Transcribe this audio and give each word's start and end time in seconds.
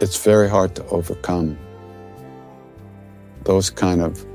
it's 0.00 0.22
very 0.22 0.48
hard 0.48 0.74
to 0.76 0.84
overcome 0.86 1.58
those 3.44 3.70
kind 3.70 4.02
of 4.02 4.26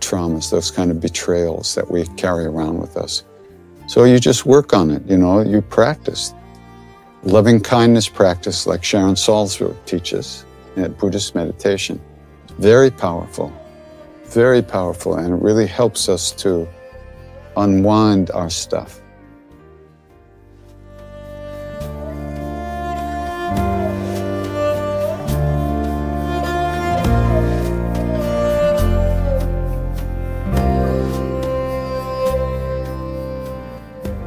traumas, 0.00 0.50
those 0.50 0.70
kind 0.70 0.90
of 0.90 1.00
betrayals 1.00 1.74
that 1.74 1.90
we 1.90 2.04
carry 2.16 2.46
around 2.46 2.78
with 2.78 2.96
us. 2.96 3.24
So 3.88 4.04
you 4.04 4.18
just 4.18 4.46
work 4.46 4.72
on 4.72 4.90
it, 4.90 5.04
you 5.06 5.16
know, 5.16 5.40
you 5.40 5.60
practice. 5.62 6.32
Loving 7.22 7.60
kindness 7.60 8.08
practice, 8.08 8.66
like 8.66 8.84
Sharon 8.84 9.14
Salzberg 9.14 9.76
teaches 9.84 10.44
at 10.76 10.96
Buddhist 10.98 11.34
meditation, 11.34 12.00
very 12.58 12.90
powerful, 12.90 13.52
very 14.26 14.62
powerful, 14.62 15.16
and 15.16 15.34
it 15.34 15.42
really 15.42 15.66
helps 15.66 16.08
us 16.08 16.30
to 16.32 16.68
unwind 17.56 18.30
our 18.30 18.50
stuff. 18.50 19.00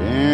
Yeah. 0.00 0.29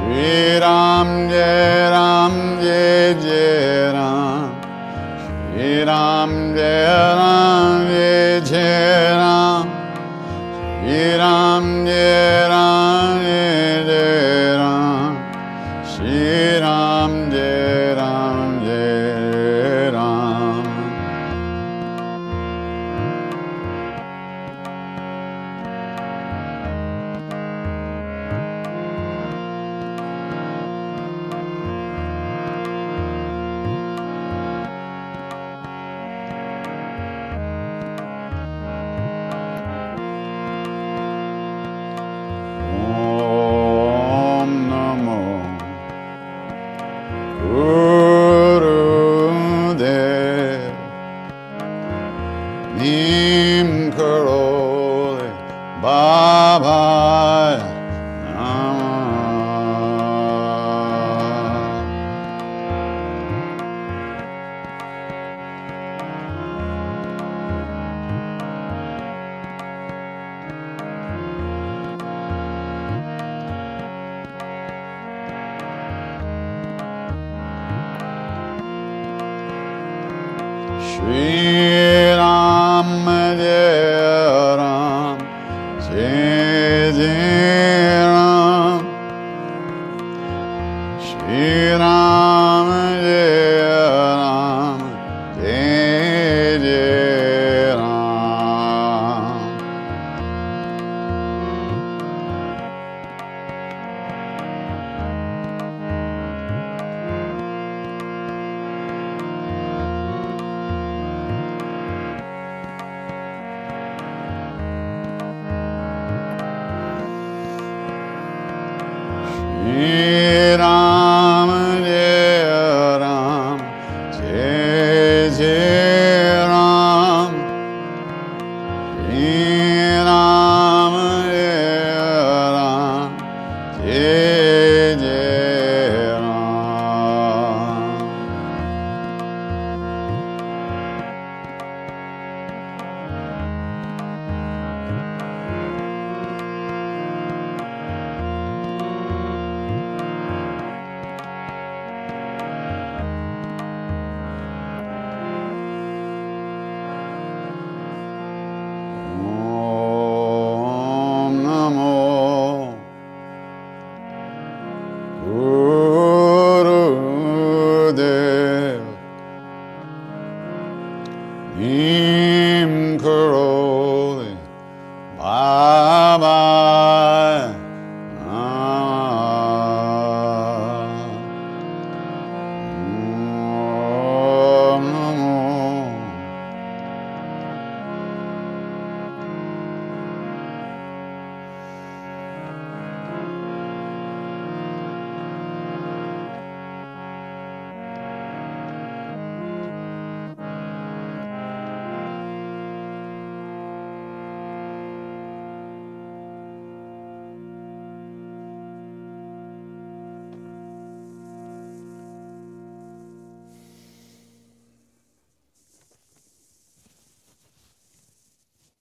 Shriram 0.00 1.08
जय 1.30 1.88
राम 1.90 2.32
जय 2.60 3.14
जय 3.22 3.90
राम। 3.94 4.48
श्रीराम 5.52 6.30
जय 6.54 6.86
राम 7.18 7.88
जय 7.88 8.09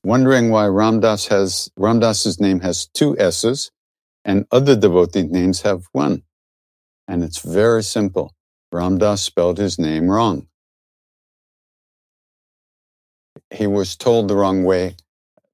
wondering 0.09 0.49
why 0.49 0.63
Ramdas 0.65 1.27
has 1.27 1.69
Ramdas's 1.77 2.39
name 2.39 2.61
has 2.61 2.87
two 2.87 3.15
S's 3.19 3.69
and 4.25 4.47
other 4.51 4.75
devotee 4.75 5.21
names 5.21 5.61
have 5.61 5.83
one. 5.91 6.23
And 7.07 7.23
it's 7.23 7.41
very 7.41 7.83
simple. 7.83 8.33
Ramdas 8.73 9.19
spelled 9.19 9.59
his 9.59 9.77
name 9.77 10.09
wrong. 10.09 10.47
He 13.51 13.67
was 13.67 13.95
told 13.95 14.27
the 14.27 14.35
wrong 14.35 14.63
way 14.63 14.95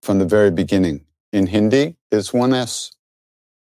from 0.02 0.20
the 0.20 0.26
very 0.26 0.52
beginning. 0.52 1.02
In 1.34 1.48
Hindi, 1.48 1.98
it's 2.10 2.34
one 2.34 2.54
S. 2.54 2.92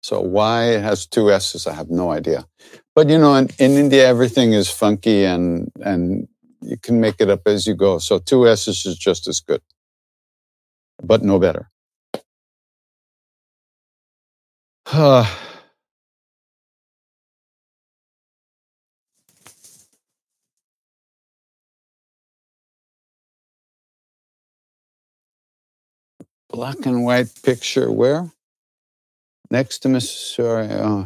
So 0.05 0.21
why 0.21 0.67
it 0.77 0.83
has 0.83 1.05
two 1.05 1.33
S's, 1.33 1.67
I 1.67 1.75
have 1.75 1.91
no 1.91 2.13
idea. 2.13 2.47
But 2.95 3.09
you 3.09 3.19
know, 3.19 3.35
in, 3.35 3.49
in 3.59 3.73
India, 3.73 4.07
everything 4.07 4.53
is 4.53 4.71
funky 4.71 5.25
and 5.25 5.69
and 5.85 6.29
you 6.63 6.77
can 6.79 7.01
make 7.01 7.17
it 7.19 7.29
up 7.29 7.43
as 7.47 7.67
you 7.67 7.75
go. 7.75 7.99
So 7.99 8.21
two 8.21 8.47
S's 8.47 8.87
is 8.87 8.97
just 8.97 9.27
as 9.27 9.41
good 9.41 9.63
but 11.07 11.23
no 11.23 11.39
better. 11.39 11.71
Black 26.49 26.87
and 26.87 27.05
white 27.05 27.33
picture 27.43 27.91
where? 27.91 28.33
Next 29.51 29.81
to 29.81 29.89
Miss 29.89 30.11
Sorry. 30.11 30.69
Uh, 30.69 31.05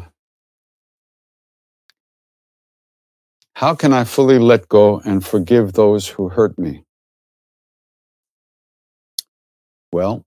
how 3.55 3.75
can 3.75 3.93
I 3.93 4.05
fully 4.05 4.39
let 4.39 4.69
go 4.69 5.01
and 5.01 5.25
forgive 5.25 5.75
those 5.75 6.09
who 6.09 6.29
hurt 6.31 6.59
me? 6.59 6.85
Well, 9.93 10.25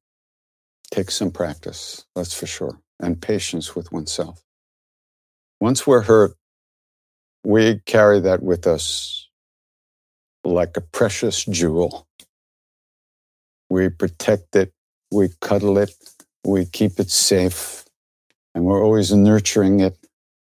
take 0.91 1.12
some 1.12 1.32
practice, 1.32 2.05
that's 2.15 2.34
for 2.34 2.48
sure, 2.48 2.79
and 3.00 3.22
patience 3.22 3.75
with 3.75 3.91
oneself. 3.91 4.43
Once 5.62 5.88
we're 5.88 6.01
hurt, 6.01 6.36
we 7.43 7.79
carry 7.86 8.20
that 8.22 8.43
with 8.43 8.67
us 8.67 9.29
like 10.43 10.75
a 10.77 10.82
precious 10.82 11.46
jewel. 11.46 12.08
We 13.70 13.89
protect 13.89 14.55
it, 14.55 14.74
we 15.12 15.29
cuddle 15.41 15.77
it, 15.77 15.93
we 16.46 16.65
keep 16.65 17.00
it 17.00 17.10
safe, 17.10 17.86
and 18.53 18.65
we're 18.65 18.84
always 18.84 19.13
nurturing 19.13 19.79
it 19.79 19.98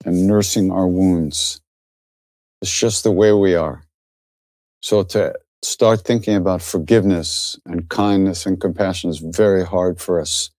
and 0.05 0.27
nursing 0.27 0.71
our 0.71 0.87
wounds. 0.87 1.61
It's 2.61 2.77
just 2.77 3.03
the 3.03 3.11
way 3.11 3.33
we 3.33 3.55
are. 3.55 3.83
So 4.81 5.03
to 5.03 5.35
start 5.61 6.05
thinking 6.05 6.35
about 6.35 6.61
forgiveness 6.61 7.59
and 7.65 7.89
kindness 7.89 8.45
and 8.45 8.61
compassion 8.61 9.09
is 9.09 9.19
very 9.19 9.65
hard 9.65 9.99
for 9.99 10.19
us 10.21 10.51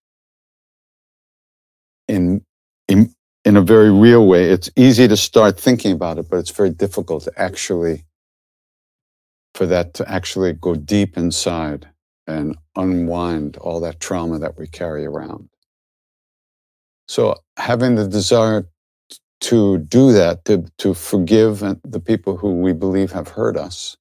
in, 2.07 2.45
in, 2.87 3.13
in 3.43 3.57
a 3.57 3.61
very 3.61 3.91
real 3.91 4.27
way. 4.27 4.49
It's 4.49 4.69
easy 4.75 5.07
to 5.07 5.17
start 5.17 5.59
thinking 5.59 5.91
about 5.91 6.19
it, 6.19 6.29
but 6.29 6.37
it's 6.37 6.51
very 6.51 6.69
difficult 6.69 7.23
to 7.23 7.31
actually, 7.35 8.05
for 9.55 9.65
that 9.65 9.93
to 9.95 10.09
actually 10.09 10.53
go 10.53 10.75
deep 10.75 11.17
inside 11.17 11.87
and 12.27 12.55
unwind 12.75 13.57
all 13.57 13.79
that 13.81 13.99
trauma 13.99 14.39
that 14.39 14.57
we 14.57 14.67
carry 14.67 15.05
around. 15.05 15.49
So 17.07 17.35
having 17.57 17.95
the 17.95 18.07
desire 18.07 18.67
to 19.41 19.79
do 19.79 20.13
that, 20.13 20.45
to, 20.45 20.65
to 20.77 20.93
forgive 20.93 21.59
the 21.83 21.99
people 21.99 22.37
who 22.37 22.61
we 22.61 22.73
believe 22.73 23.11
have 23.11 23.29
hurt 23.29 23.57
us, 23.57 23.97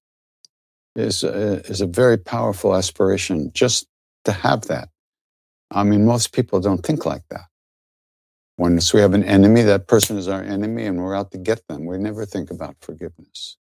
is 0.97 1.23
a, 1.23 1.61
is 1.67 1.81
a 1.81 1.87
very 1.87 2.19
powerful 2.19 2.75
aspiration 2.75 3.51
just 3.53 3.87
to 4.25 4.33
have 4.33 4.63
that. 4.63 4.89
I 5.71 5.85
mean, 5.85 6.05
most 6.05 6.33
people 6.33 6.61
don't 6.61 6.85
think 6.85 7.07
like 7.07 7.23
that. 7.31 7.47
Once 8.59 8.93
we 8.93 9.01
have 9.01 9.15
an 9.15 9.25
enemy, 9.25 9.63
that 9.63 9.87
person 9.89 10.19
is 10.19 10.29
our 10.29 10.43
enemy 10.43 10.85
and 10.85 10.99
we're 11.03 11.15
out 11.17 11.31
to 11.31 11.39
get 11.39 11.67
them. 11.69 11.87
We 11.87 11.97
never 11.97 12.27
think 12.27 12.51
about 12.51 12.77
forgiveness. 12.81 13.57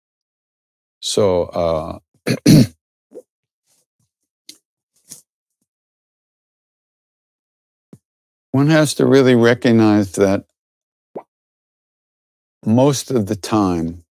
So, 1.01 1.43
uh, 1.43 1.99
one 8.51 8.67
has 8.67 8.95
to 8.95 9.05
really 9.05 9.35
recognize 9.35 10.13
that 10.13 10.45
most 12.65 13.11
of 13.11 13.27
the 13.27 13.35
time, 13.35 14.03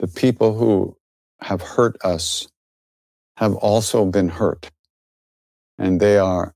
the 0.00 0.08
people 0.08 0.56
who 0.56 0.96
have 1.42 1.60
hurt 1.60 1.96
us 2.02 2.48
have 3.36 3.54
also 3.54 4.06
been 4.06 4.30
hurt. 4.30 4.70
And 5.78 6.00
they 6.00 6.16
are 6.16 6.54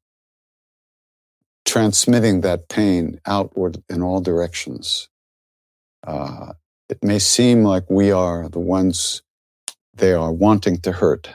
transmitting 1.67 2.41
that 2.41 2.69
pain 2.69 3.21
outward 3.27 3.83
in 3.89 4.03
all 4.03 4.21
directions. 4.21 5.09
Uh, 6.07 6.55
it 6.89 7.03
may 7.03 7.19
seem 7.19 7.65
like 7.65 7.85
we 7.89 8.11
are 8.11 8.49
the 8.49 8.61
ones 8.61 9.23
they 9.95 10.13
are 10.13 10.33
wanting 10.33 10.79
to 10.79 10.93
hurt, 10.93 11.29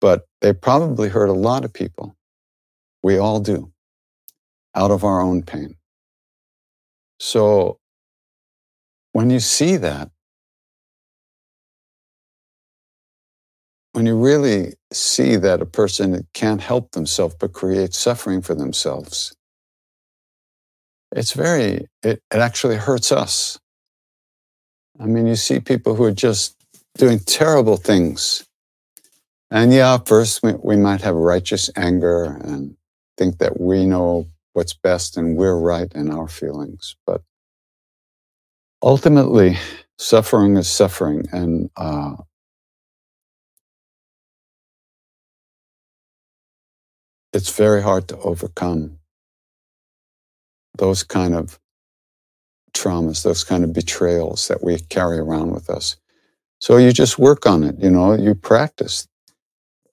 but 0.00 0.26
they 0.40 0.52
probably 0.52 1.08
hurt 1.08 1.28
a 1.28 1.32
lot 1.32 1.64
of 1.64 1.72
people. 1.72 2.16
We 3.02 3.18
all 3.18 3.40
do, 3.40 3.72
out 4.74 4.90
of 4.90 5.04
our 5.04 5.20
own 5.20 5.42
pain. 5.42 5.76
So 7.18 7.78
when 9.12 9.30
you 9.30 9.40
see 9.40 9.76
that, 9.76 10.10
when 13.92 14.06
you 14.06 14.16
really 14.16 14.74
see 14.92 15.36
that 15.36 15.60
a 15.60 15.66
person 15.66 16.26
can't 16.32 16.60
help 16.60 16.92
themselves 16.92 17.34
but 17.38 17.52
create 17.52 17.94
suffering 17.94 18.40
for 18.42 18.54
themselves, 18.54 19.34
it's 21.12 21.32
very, 21.32 21.86
it, 22.02 22.22
it 22.32 22.38
actually 22.38 22.76
hurts 22.76 23.10
us. 23.10 23.58
I 25.00 25.06
mean, 25.06 25.26
you 25.26 25.36
see 25.36 25.60
people 25.60 25.94
who 25.94 26.04
are 26.04 26.12
just 26.12 26.56
doing 26.96 27.18
terrible 27.20 27.76
things. 27.76 28.44
And 29.50 29.72
yeah, 29.72 29.98
first 29.98 30.42
we, 30.42 30.52
we 30.62 30.76
might 30.76 31.00
have 31.00 31.14
righteous 31.16 31.70
anger 31.74 32.24
and 32.44 32.76
think 33.16 33.38
that 33.38 33.60
we 33.60 33.86
know 33.86 34.26
what's 34.52 34.74
best 34.74 35.16
and 35.16 35.36
we're 35.36 35.58
right 35.58 35.90
in 35.94 36.10
our 36.10 36.28
feelings. 36.28 36.94
But 37.06 37.22
ultimately, 38.82 39.58
suffering 39.98 40.56
is 40.56 40.68
suffering. 40.68 41.26
And 41.32 41.70
uh, 41.76 42.16
it's 47.32 47.56
very 47.56 47.82
hard 47.82 48.08
to 48.08 48.18
overcome 48.18 48.98
those 50.78 51.02
kind 51.02 51.34
of 51.34 51.58
traumas, 52.74 53.22
those 53.24 53.44
kind 53.44 53.64
of 53.64 53.72
betrayals 53.72 54.48
that 54.48 54.62
we 54.64 54.78
carry 54.78 55.18
around 55.18 55.52
with 55.52 55.70
us. 55.70 55.96
So 56.60 56.76
you 56.78 56.92
just 56.92 57.18
work 57.18 57.46
on 57.46 57.64
it, 57.64 57.76
you 57.78 57.90
know, 57.90 58.14
you 58.14 58.34
practice. 58.34 59.06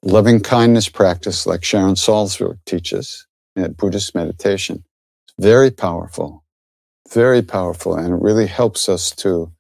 Loving 0.04 0.42
kindness 0.42 0.90
practice, 0.90 1.48
like 1.48 1.64
Sharon 1.64 1.96
Salzberg 1.96 2.60
teaches 2.66 3.28
in 3.56 3.74
Buddhist 3.74 4.16
meditation. 4.16 4.84
it's 5.28 5.36
Very 5.40 5.72
powerful, 5.72 6.44
very 7.14 7.42
powerful, 7.42 7.96
and 7.96 8.14
it 8.14 8.22
really 8.22 8.48
helps 8.48 8.90
us 8.90 9.12
to 9.18 9.52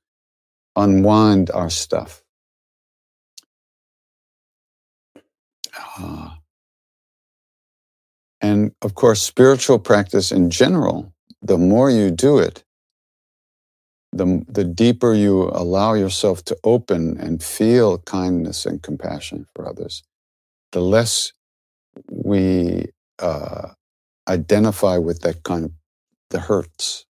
unwind 0.75 1.51
our 1.51 1.69
stuff. 1.69 2.23
And 8.47 8.71
of 8.81 8.95
course, 8.95 9.21
spiritual 9.21 9.79
practice 9.79 10.31
in 10.31 10.49
general, 10.49 11.13
the 11.41 11.57
more 11.57 11.89
you 11.91 12.11
do 12.11 12.39
it, 12.39 12.63
the, 14.13 14.45
the 14.47 14.63
deeper 14.63 15.13
you 15.13 15.43
allow 15.63 15.93
yourself 15.93 16.43
to 16.45 16.57
open 16.63 17.17
and 17.19 17.43
feel 17.43 17.99
kindness 17.99 18.65
and 18.65 18.81
compassion 18.81 19.47
for 19.53 19.67
others, 19.67 20.03
the 20.71 20.81
less 20.81 21.33
we 22.11 22.85
uh, 23.19 23.69
identify 24.29 24.97
with 24.97 25.21
that 25.21 25.43
kind 25.43 25.65
of 25.65 25.71
the 26.29 26.39
hurts. 26.39 27.05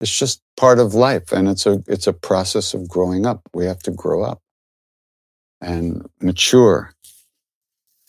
It's 0.00 0.18
just 0.18 0.42
part 0.56 0.78
of 0.78 0.94
life, 0.94 1.32
and 1.32 1.48
it's 1.48 1.66
a 1.66 1.82
it's 1.86 2.06
a 2.06 2.12
process 2.12 2.74
of 2.74 2.88
growing 2.88 3.26
up. 3.26 3.40
We 3.54 3.66
have 3.66 3.80
to 3.84 3.90
grow 3.92 4.22
up 4.22 4.40
and 5.60 6.06
mature. 6.20 6.93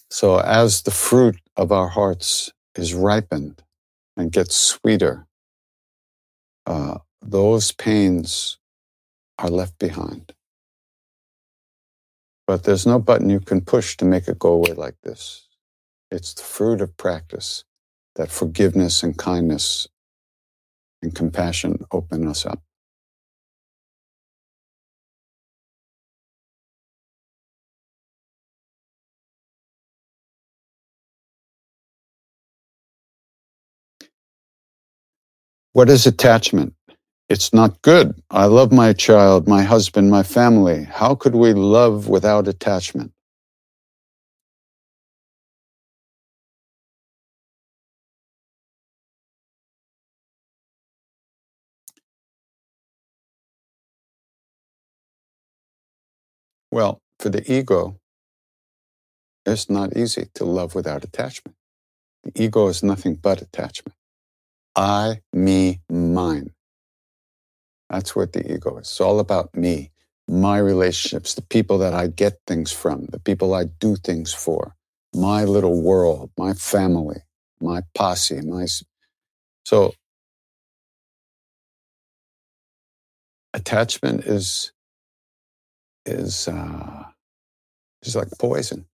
So 0.10 0.40
as 0.40 0.84
the 0.84 0.92
fruit 0.92 1.38
of 1.58 1.72
our 1.72 1.88
hearts 1.90 2.52
is 2.76 2.94
ripened 2.94 3.64
and 4.18 4.32
gets 4.32 4.56
sweeter, 4.56 5.28
uh, 6.66 7.00
those 7.22 7.72
pains 7.72 8.58
are 9.40 9.50
left 9.50 9.78
behind. 9.80 10.34
But 12.48 12.64
there's 12.64 12.86
no 12.86 13.00
button 13.00 13.30
you 13.30 13.40
can 13.40 13.62
push 13.62 13.98
to 13.98 14.06
make 14.06 14.28
it 14.28 14.40
go 14.40 14.54
away 14.54 14.74
like 14.74 14.96
this. 15.04 15.48
It's 16.12 16.34
the 16.34 16.44
fruit 16.44 16.82
of 16.82 16.96
practice 16.98 17.64
that 18.16 18.32
forgiveness 18.32 19.04
and 19.04 19.18
kindness 19.18 19.88
and 21.02 21.14
compassion 21.16 21.86
open 21.92 22.28
us 22.28 22.46
up. 22.46 22.62
What 35.76 35.90
is 35.90 36.08
attachment? 36.08 36.74
It's 37.30 37.54
not 37.54 37.82
good. 37.82 38.16
I 38.32 38.46
love 38.46 38.72
my 38.72 38.94
child, 38.94 39.48
my 39.48 39.64
husband, 39.64 40.10
my 40.10 40.24
family. 40.24 40.86
How 40.86 41.16
could 41.16 41.36
we 41.36 41.54
love 41.54 42.08
without 42.08 42.48
attachment? 42.48 43.12
Well, 56.72 57.02
for 57.20 57.30
the 57.30 57.44
ego, 57.52 57.98
it's 59.46 59.70
not 59.70 59.98
easy 59.98 60.28
to 60.36 60.46
love 60.46 60.76
without 60.76 61.04
attachment. 61.04 61.58
The 62.24 62.32
ego 62.44 62.70
is 62.70 62.84
nothing 62.84 63.16
but 63.16 63.42
attachment. 63.42 63.96
I, 64.76 65.22
me, 65.34 65.82
mine. 65.90 66.52
That's 67.90 68.16
what 68.16 68.34
the 68.34 68.54
ego 68.54 68.78
is. 68.80 68.88
It's 68.88 69.02
all 69.02 69.20
about 69.22 69.56
me, 69.56 69.92
my 70.28 70.60
relationships, 70.60 71.36
the 71.36 71.44
people 71.44 71.80
that 71.80 71.94
I 71.96 72.08
get 72.08 72.40
things 72.48 72.72
from, 72.74 73.08
the 73.12 73.20
people 73.20 73.56
I 73.56 73.66
do 73.66 73.98
things 73.98 74.34
for, 74.34 74.76
my 75.16 75.46
little 75.46 75.82
world, 75.82 76.32
my 76.38 76.54
family, 76.54 77.20
my 77.62 77.84
posse, 77.96 78.42
my. 78.42 78.68
So, 79.66 79.94
attachment 83.54 84.26
is 84.26 84.72
is 86.06 86.48
uh, 86.48 87.06
is 88.04 88.16
like 88.16 88.30
poison. 88.40 88.86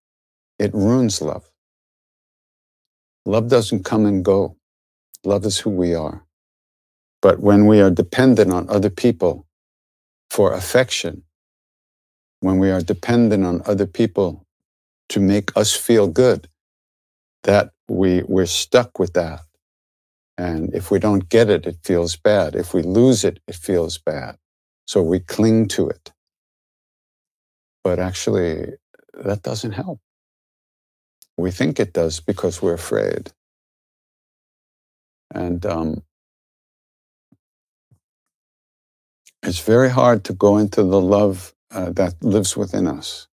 It 0.60 0.74
ruins 0.74 1.22
love. 1.22 1.50
Love 3.26 3.50
doesn't 3.50 3.86
come 3.86 4.06
and 4.06 4.26
go. 4.26 4.58
Love 5.24 5.46
is 5.46 5.60
who 5.60 5.70
we 5.70 5.94
are. 5.96 6.26
But 7.22 7.40
when 7.40 7.68
we 7.68 7.82
are 7.82 7.92
dependent 7.92 8.52
on 8.52 8.70
other 8.70 8.90
people 8.90 9.46
for 10.30 10.54
affection, 10.54 11.24
when 12.42 12.60
we 12.60 12.72
are 12.72 12.82
dependent 12.82 13.46
on 13.46 13.62
other 13.66 13.86
people 13.88 14.46
to 15.10 15.20
make 15.20 15.56
us 15.56 15.76
feel 15.76 16.08
good, 16.08 16.48
that 17.44 17.72
we, 17.88 18.24
we're 18.24 18.46
stuck 18.48 19.00
with 19.00 19.14
that. 19.14 19.42
And 20.38 20.74
if 20.74 20.92
we 20.92 21.00
don't 21.00 21.30
get 21.30 21.50
it, 21.50 21.68
it 21.68 21.78
feels 21.84 22.16
bad. 22.16 22.56
If 22.56 22.74
we 22.74 22.82
lose 22.82 23.24
it, 23.24 23.40
it 23.48 23.56
feels 23.56 23.98
bad. 23.98 24.38
So 24.88 25.02
we 25.04 25.20
cling 25.20 25.68
to 25.70 25.90
it. 25.90 26.12
But 27.84 28.00
actually, 28.00 28.74
that 29.14 29.44
doesn't 29.44 29.74
help. 29.74 30.00
We 31.38 31.52
think 31.52 31.80
it 31.80 31.94
does 31.94 32.20
because 32.20 32.62
we're 32.62 32.74
afraid. 32.74 33.32
And 35.34 35.66
um, 35.66 36.04
it's 39.44 39.60
very 39.60 39.90
hard 39.90 40.24
to 40.26 40.34
go 40.34 40.58
into 40.58 40.84
the 40.84 41.02
love 41.02 41.54
uh, 41.72 41.92
that 41.92 42.24
lives 42.24 42.58
within 42.58 42.88
us 42.88 43.28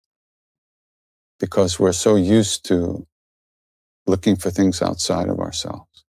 because 1.40 1.78
we're 1.80 1.92
so 1.92 2.16
used 2.16 2.66
to 2.66 3.06
looking 4.06 4.36
for 4.36 4.50
things 4.50 4.82
outside 4.82 5.28
of 5.28 5.40
ourselves. 5.40 6.04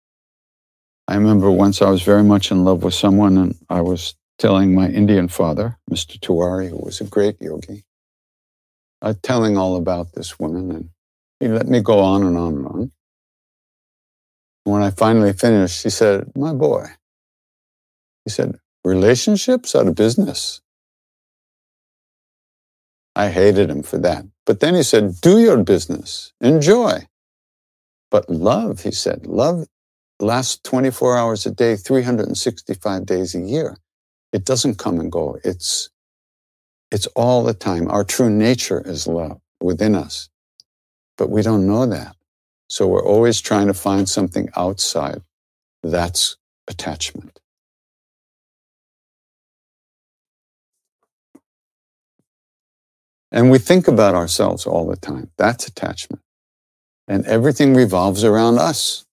I 1.07 1.15
remember 1.15 1.51
once 1.51 1.81
I 1.81 1.89
was 1.91 2.03
very 2.03 2.23
much 2.23 2.51
in 2.51 2.65
love 2.65 2.83
with 2.83 2.95
someone, 2.95 3.37
and 3.37 3.55
I 3.69 3.81
was 3.81 4.15
telling 4.39 4.75
my 4.75 4.89
Indian 4.89 5.27
father, 5.27 5.77
Mr. 5.91 6.19
Tiwari, 6.19 6.69
who 6.69 6.77
was 6.77 7.01
a 7.01 7.05
great 7.05 7.41
yogi, 7.41 7.83
uh, 9.01 9.13
telling 9.23 9.57
all 9.57 9.75
about 9.77 10.13
this 10.13 10.39
woman, 10.39 10.71
and 10.71 10.89
he 11.39 11.47
let 11.49 11.67
me 11.67 11.81
go 11.81 11.99
on 11.99 12.23
and 12.23 12.37
on 12.37 12.55
and 12.55 12.67
on. 12.67 12.91
When 14.63 14.83
I 14.83 14.91
finally 14.91 15.33
finished, 15.33 15.83
he 15.83 15.89
said, 15.89 16.31
My 16.35 16.53
boy, 16.53 16.87
he 18.25 18.31
said, 18.31 18.57
relationships 18.83 19.75
out 19.75 19.87
of 19.87 19.95
business. 19.95 20.61
I 23.15 23.29
hated 23.29 23.69
him 23.69 23.83
for 23.83 23.97
that. 23.99 24.25
But 24.45 24.59
then 24.61 24.75
he 24.75 24.83
said, 24.83 25.21
Do 25.21 25.39
your 25.39 25.63
business, 25.63 26.33
enjoy. 26.41 27.07
But 28.11 28.29
love, 28.29 28.83
he 28.83 28.91
said, 28.91 29.25
love 29.25 29.65
lasts 30.19 30.59
24 30.63 31.17
hours 31.17 31.45
a 31.45 31.51
day, 31.51 31.75
365 31.75 33.05
days 33.05 33.35
a 33.35 33.39
year. 33.39 33.77
It 34.33 34.45
doesn't 34.45 34.77
come 34.77 34.99
and 34.99 35.11
go. 35.11 35.39
It's 35.43 35.89
it's 36.91 37.07
all 37.15 37.43
the 37.43 37.53
time. 37.53 37.89
Our 37.89 38.03
true 38.03 38.29
nature 38.29 38.81
is 38.85 39.07
love 39.07 39.39
within 39.61 39.95
us, 39.95 40.29
but 41.17 41.29
we 41.29 41.41
don't 41.41 41.67
know 41.67 41.85
that. 41.87 42.15
So 42.71 42.87
we're 42.87 43.03
always 43.03 43.41
trying 43.41 43.67
to 43.67 43.73
find 43.73 44.07
something 44.07 44.47
outside. 44.55 45.21
That's 45.83 46.37
attachment. 46.69 47.41
And 53.29 53.51
we 53.51 53.57
think 53.57 53.89
about 53.89 54.15
ourselves 54.15 54.65
all 54.65 54.87
the 54.87 54.95
time. 54.95 55.31
That's 55.37 55.67
attachment. 55.67 56.21
And 57.09 57.25
everything 57.25 57.73
revolves 57.73 58.23
around 58.23 58.57
us. 58.57 59.05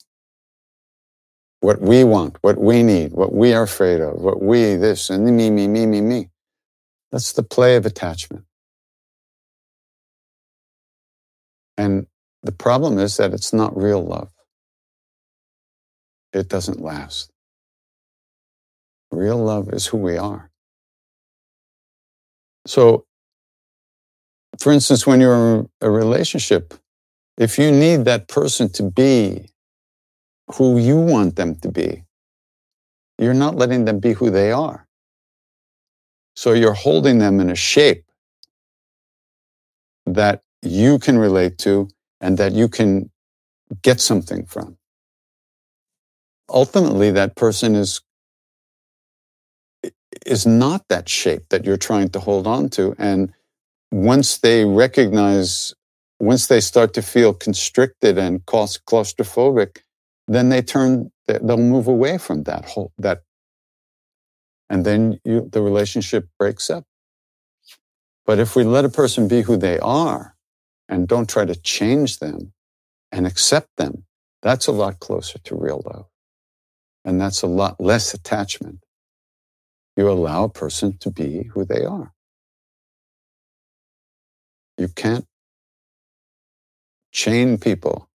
What 1.59 1.81
we 1.81 2.05
want, 2.05 2.37
what 2.43 2.59
we 2.59 2.85
need, 2.85 3.11
what 3.11 3.35
we 3.35 3.55
are 3.55 3.65
afraid 3.65 4.01
of, 4.01 4.21
what 4.21 4.41
we, 4.41 4.77
this, 4.77 5.11
and 5.11 5.25
me, 5.37 5.51
me, 5.51 5.67
me, 5.67 5.85
me, 5.85 6.01
me. 6.01 6.29
That's 7.11 7.33
the 7.33 7.43
play 7.43 7.75
of 7.75 7.87
attachment. 7.87 8.45
And 11.77 12.07
the 12.43 12.53
problem 12.53 12.99
is 12.99 13.17
that 13.17 13.33
it's 13.33 13.53
not 13.53 13.77
real 13.77 14.05
love. 14.05 14.31
It 16.33 16.49
doesn't 16.49 16.81
last. 16.81 17.31
Real 19.11 19.39
love 19.39 19.73
is 19.73 19.87
who 19.87 19.99
we 19.99 20.19
are. 20.19 20.51
So, 22.67 23.07
for 24.59 24.73
instance, 24.73 25.07
when 25.07 25.21
you're 25.21 25.61
in 25.61 25.69
a 25.81 25.91
relationship, 25.91 26.75
if 27.39 27.59
you 27.59 27.71
need 27.71 28.05
that 28.05 28.29
person 28.29 28.71
to 28.73 28.83
be 28.83 29.51
who 30.55 30.79
you 30.79 30.97
want 30.97 31.37
them 31.37 31.57
to 31.57 31.71
be, 31.71 32.05
you're 33.19 33.35
not 33.35 33.57
letting 33.57 33.85
them 33.85 34.01
be 34.01 34.13
who 34.13 34.31
they 34.31 34.53
are. 34.53 34.87
So 36.37 36.53
you're 36.53 36.75
holding 36.75 37.19
them 37.19 37.41
in 37.41 37.51
a 37.51 37.57
shape 37.57 38.05
that 40.07 40.43
you 40.63 40.99
can 40.99 41.19
relate 41.19 41.59
to 41.59 41.89
and 42.21 42.39
that 42.39 42.53
you 42.53 42.69
can 42.69 43.11
get 43.83 44.01
something 44.01 44.45
from. 44.47 44.77
Ultimately, 46.49 47.11
that 47.11 47.37
person 47.37 47.75
is 47.75 48.01
is 50.27 50.47
not 50.47 50.89
that 50.89 51.09
shape 51.09 51.49
that 51.51 51.65
you're 51.65 51.77
trying 51.77 52.09
to 52.11 52.21
hold 52.21 52.47
on 52.47 52.69
to. 52.71 52.95
And 52.99 53.33
once 53.91 54.39
they 54.39 54.65
recognize, 54.65 55.75
once 56.19 56.47
they 56.47 56.61
start 56.61 56.93
to 56.95 57.03
feel 57.03 57.33
constricted 57.33 58.19
and 58.19 58.45
claustrophobic, 58.47 59.79
then 60.27 60.49
they 60.49 60.63
turn, 60.63 61.11
they'll 61.27 61.57
move 61.57 61.87
away 61.87 62.19
from 62.19 62.43
that 62.45 62.65
whole, 62.65 62.93
that, 62.99 63.23
and 64.69 64.85
then 64.85 65.21
you, 65.25 65.49
the 65.51 65.63
relationship 65.63 66.29
breaks 66.39 66.69
up. 66.69 66.85
But 68.27 68.39
if 68.39 68.57
we 68.57 68.65
let 68.65 68.85
a 68.85 68.91
person 68.91 69.29
be 69.29 69.43
who 69.43 69.57
they 69.57 69.79
are 69.79 70.35
and 70.89 71.09
don't 71.09 71.29
try 71.29 71.45
to 71.45 71.55
change 71.55 72.19
them 72.19 72.53
and 73.13 73.27
accept 73.27 73.69
them, 73.77 74.05
that's 74.43 74.67
a 74.67 74.73
lot 74.73 75.01
closer 75.01 75.39
to 75.41 75.57
real 75.57 75.83
love. 75.87 76.07
And 77.05 77.21
that's 77.21 77.43
a 77.43 77.47
lot 77.47 77.81
less 77.81 78.15
attachment 78.15 78.81
you 79.99 80.09
allow 80.09 80.45
a 80.45 80.49
person 80.49 80.97
to 80.99 81.11
be 81.11 81.43
who 81.53 81.65
they 81.65 81.85
are. 81.85 82.13
You 84.79 84.87
can't 84.87 85.27
chain 87.11 87.59
people 87.59 88.09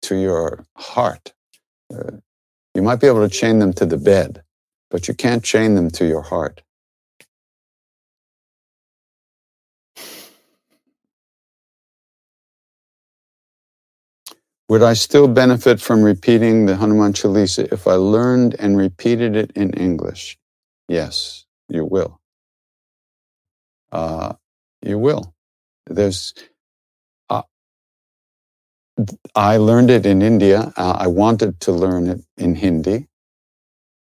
to 0.00 0.16
your 0.16 0.64
heart. 0.74 1.34
Uh, 1.92 2.12
you 2.74 2.80
might 2.80 3.00
be 3.00 3.08
able 3.08 3.28
to 3.28 3.28
chain 3.28 3.58
them 3.58 3.74
to 3.74 3.84
the 3.84 3.98
bed, 3.98 4.42
but 4.90 5.06
you 5.06 5.12
can't 5.12 5.44
chain 5.44 5.74
them 5.74 5.90
to 5.90 6.06
your 6.06 6.22
heart. 6.22 6.62
Would 14.72 14.82
I 14.82 14.94
still 14.94 15.28
benefit 15.28 15.82
from 15.82 16.02
repeating 16.02 16.66
the 16.66 16.76
Hanuman 16.76 17.12
Chalisa 17.12 17.70
if 17.74 17.86
I 17.86 17.96
learned 17.96 18.56
and 18.58 18.78
repeated 18.78 19.36
it 19.36 19.52
in 19.54 19.74
English? 19.74 20.38
Yes, 20.88 21.44
you 21.68 21.84
will. 21.84 22.22
Uh, 23.92 24.34
you 24.82 24.98
will. 24.98 25.34
There's. 25.86 26.34
Uh, 27.30 27.42
I 29.36 29.58
learned 29.58 29.90
it 29.90 30.06
in 30.06 30.22
India. 30.22 30.72
Uh, 30.78 30.96
I 30.98 31.08
wanted 31.08 31.60
to 31.60 31.72
learn 31.72 32.08
it 32.08 32.22
in 32.38 32.54
Hindi. 32.54 33.08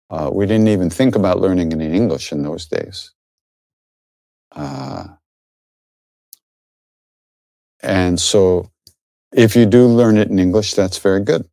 Uh, 0.09 0.31
we 0.33 0.45
didn't 0.45 0.69
even 0.69 0.89
think 0.89 1.17
about 1.17 1.41
learning 1.41 1.73
it 1.73 1.81
in 1.81 1.93
English 1.93 2.31
in 2.31 2.43
those 2.43 2.67
days. 2.67 3.11
Uh, 4.55 5.07
and 7.83 8.19
so, 8.19 8.72
if 9.33 9.55
you 9.55 9.65
do 9.65 9.87
learn 9.87 10.17
it 10.17 10.29
in 10.29 10.39
English, 10.39 10.73
that's 10.73 10.97
very 10.97 11.23
good. 11.23 11.47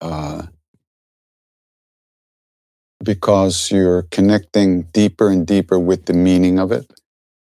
Uh, 0.00 0.46
because 3.02 3.70
you're 3.70 4.02
connecting 4.02 4.82
deeper 4.92 5.28
and 5.28 5.46
deeper 5.46 5.78
with 5.78 6.06
the 6.06 6.12
meaning 6.12 6.58
of 6.58 6.72
it, 6.72 6.90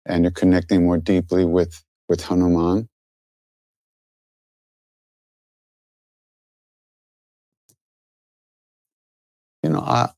and 0.06 0.24
you're 0.24 0.30
connecting 0.30 0.84
more 0.84 0.98
deeply 0.98 1.44
with, 1.44 1.82
with 2.08 2.24
Hanuman. 2.24 2.88
You 9.62 9.70
know, 9.70 9.80
I, 9.80 10.10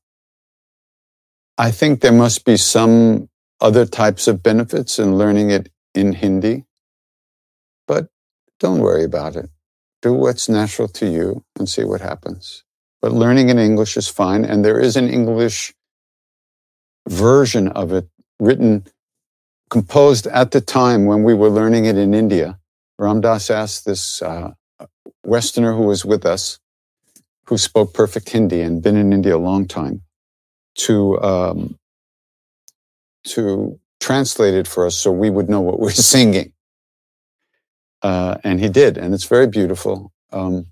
I 1.57 1.71
think 1.71 2.01
there 2.01 2.11
must 2.11 2.45
be 2.45 2.57
some 2.57 3.29
other 3.61 3.85
types 3.85 4.27
of 4.27 4.41
benefits 4.41 4.99
in 4.99 5.17
learning 5.17 5.51
it 5.51 5.69
in 5.93 6.13
Hindi, 6.13 6.65
don't 8.59 8.79
worry 8.79 9.03
about 9.03 9.35
it. 9.35 9.49
Do 10.01 10.13
what's 10.13 10.49
natural 10.49 10.87
to 10.89 11.07
you 11.09 11.43
and 11.57 11.67
see 11.69 11.83
what 11.83 12.01
happens 12.01 12.63
but 13.03 13.11
learning 13.11 13.49
in 13.49 13.59
English 13.59 13.97
is 13.97 14.07
fine. 14.07 14.45
And 14.45 14.63
there 14.63 14.79
is 14.79 14.95
an 14.95 15.09
English 15.09 15.73
version 17.09 17.67
of 17.67 17.91
it 17.91 18.07
written, 18.39 18.87
composed 19.69 20.25
at 20.27 20.51
the 20.51 20.61
time 20.61 21.05
when 21.05 21.21
we 21.23 21.33
were 21.33 21.49
learning 21.49 21.83
it 21.83 21.97
in 21.97 22.13
India. 22.13 22.57
Ramdas 22.97 23.49
asked 23.49 23.83
this 23.83 24.21
uh, 24.21 24.53
Westerner 25.25 25.73
who 25.73 25.83
was 25.83 26.05
with 26.05 26.25
us, 26.25 26.59
who 27.47 27.57
spoke 27.57 27.93
perfect 27.93 28.29
Hindi 28.29 28.61
and 28.61 28.81
been 28.81 28.95
in 28.95 29.11
India 29.11 29.35
a 29.35 29.37
long 29.51 29.67
time, 29.67 30.01
to 30.75 31.21
um, 31.21 31.77
to 33.25 33.77
translate 33.99 34.53
it 34.53 34.67
for 34.67 34.85
us 34.85 34.95
so 34.95 35.11
we 35.11 35.29
would 35.29 35.49
know 35.49 35.59
what 35.59 35.77
we're 35.77 35.91
singing. 36.13 36.52
Uh, 38.03 38.37
and 38.43 38.59
he 38.59 38.69
did, 38.69 38.97
and 38.97 39.13
it's 39.13 39.25
very 39.25 39.47
beautiful. 39.47 40.11
Um, 40.33 40.67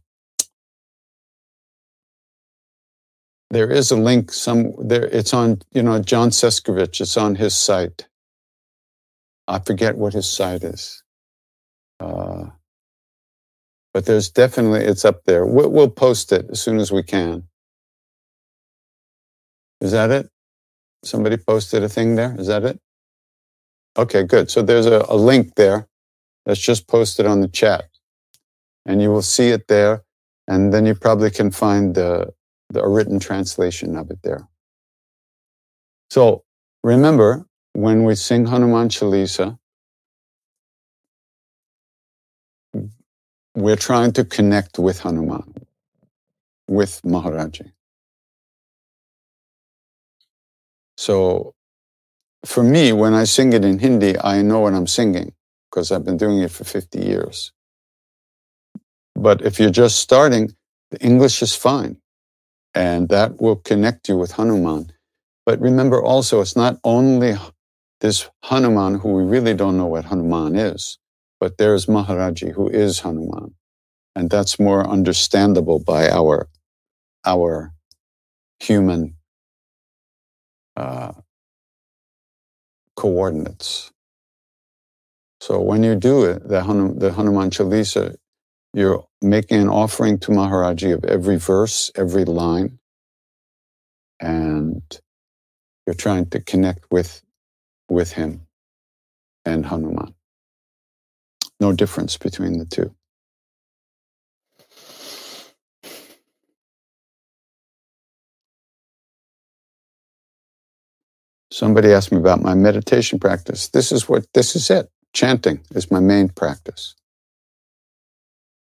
there 3.51 3.69
is 3.71 3.91
a 3.91 3.97
link 3.97 4.31
some 4.31 4.73
there 4.79 5.05
it's 5.07 5.33
on 5.33 5.61
you 5.73 5.83
know 5.83 5.99
john 6.01 6.29
seskovich 6.29 7.01
it's 7.01 7.17
on 7.17 7.35
his 7.35 7.55
site. 7.55 8.07
I 9.47 9.59
forget 9.59 9.97
what 9.97 10.13
his 10.13 10.29
site 10.29 10.63
is. 10.63 11.03
Uh, 11.99 12.45
but 13.93 14.05
there's 14.05 14.29
definitely 14.29 14.81
it's 14.85 15.05
up 15.05 15.23
there. 15.25 15.45
We'll, 15.45 15.69
we'll 15.69 15.89
post 15.89 16.31
it 16.31 16.47
as 16.51 16.61
soon 16.61 16.79
as 16.79 16.91
we 16.91 17.03
can. 17.03 17.43
Is 19.81 19.91
that 19.91 20.11
it? 20.11 20.29
Somebody 21.03 21.37
posted 21.37 21.83
a 21.83 21.89
thing 21.89 22.15
there? 22.15 22.35
Is 22.39 22.47
that 22.47 22.63
it? 22.63 22.79
Okay 23.97 24.23
good. 24.23 24.51
So 24.51 24.61
there's 24.61 24.85
a, 24.85 25.05
a 25.09 25.15
link 25.17 25.55
there 25.55 25.87
that's 26.45 26.59
just 26.59 26.87
posted 26.87 27.25
on 27.25 27.41
the 27.41 27.47
chat 27.47 27.85
and 28.85 29.01
you 29.01 29.09
will 29.09 29.21
see 29.21 29.49
it 29.49 29.67
there 29.67 30.03
and 30.47 30.73
then 30.73 30.85
you 30.85 30.95
probably 30.95 31.31
can 31.31 31.51
find 31.51 31.95
the 31.95 32.33
the 32.69 32.87
written 32.87 33.19
translation 33.19 33.97
of 33.97 34.09
it 34.11 34.19
there. 34.23 34.47
So 36.09 36.43
remember, 36.83 37.45
when 37.73 38.05
we 38.05 38.15
sing 38.15 38.45
Hanuman 38.45 38.87
Chalisa, 38.87 39.57
we're 43.55 43.75
trying 43.75 44.13
to 44.13 44.23
connect 44.23 44.79
with 44.79 45.01
Hanuman, 45.01 45.53
with 46.69 47.01
Maharaji. 47.03 47.71
So 50.97 51.55
for 52.45 52.63
me, 52.63 52.93
when 52.93 53.13
I 53.13 53.25
sing 53.25 53.51
it 53.51 53.65
in 53.65 53.79
Hindi, 53.79 54.17
I 54.19 54.41
know 54.41 54.61
what 54.61 54.73
I'm 54.73 54.87
singing 54.87 55.33
because 55.71 55.91
I've 55.91 56.05
been 56.05 56.17
doing 56.17 56.41
it 56.41 56.51
for 56.51 56.65
50 56.65 56.99
years. 56.99 57.53
But 59.15 59.41
if 59.43 59.59
you're 59.59 59.71
just 59.71 59.99
starting, 59.99 60.55
the 60.91 60.99
English 61.01 61.41
is 61.41 61.55
fine 61.55 61.97
and 62.73 63.09
that 63.09 63.41
will 63.41 63.57
connect 63.57 64.07
you 64.09 64.17
with 64.17 64.31
Hanuman. 64.33 64.91
But 65.45 65.59
remember 65.59 66.01
also, 66.01 66.41
it's 66.41 66.55
not 66.55 66.79
only 66.83 67.35
this 67.99 68.29
Hanuman 68.43 68.99
who 68.99 69.13
we 69.13 69.23
really 69.23 69.53
don't 69.53 69.77
know 69.77 69.87
what 69.87 70.05
Hanuman 70.05 70.55
is, 70.55 70.97
but 71.39 71.57
there's 71.57 71.87
Maharaji 71.87 72.53
who 72.53 72.69
is 72.69 72.99
Hanuman. 72.99 73.55
And 74.15 74.29
that's 74.29 74.59
more 74.59 74.87
understandable 74.87 75.79
by 75.79 76.09
our, 76.09 76.47
our 77.25 77.73
human 78.59 79.15
uh, 80.77 81.13
coordinates. 82.95 83.90
So 85.41 85.61
when 85.61 85.83
you 85.83 85.95
do 85.95 86.25
it, 86.25 86.47
the, 86.49 86.63
Hanum, 86.63 86.99
the 86.99 87.13
Hanuman 87.13 87.51
Chalisa, 87.51 88.15
you're 88.73 89.05
making 89.21 89.61
an 89.61 89.69
offering 89.69 90.19
to 90.19 90.31
Maharaji 90.31 90.93
of 90.93 91.05
every 91.05 91.37
verse, 91.37 91.91
every 91.95 92.25
line, 92.25 92.79
and 94.21 94.81
you're 95.87 95.95
trying 95.95 96.29
to 96.31 96.41
connect 96.41 96.85
with, 96.91 97.23
with 97.89 98.13
him. 98.13 98.41
and 99.45 99.65
Hanuman. 99.65 100.13
No 101.59 101.73
difference 101.73 102.17
between 102.17 102.59
the 102.59 102.65
two. 102.65 102.93
Somebody 111.51 111.93
asked 111.93 112.11
me 112.11 112.19
about 112.19 112.41
my 112.41 112.55
meditation 112.55 113.19
practice. 113.19 113.69
This 113.69 113.91
is 113.91 114.09
what 114.09 114.25
this 114.33 114.55
is 114.55 114.69
it. 114.69 114.89
Chanting 115.13 115.61
is 115.71 115.91
my 115.91 115.99
main 115.99 116.29
practice. 116.29 116.95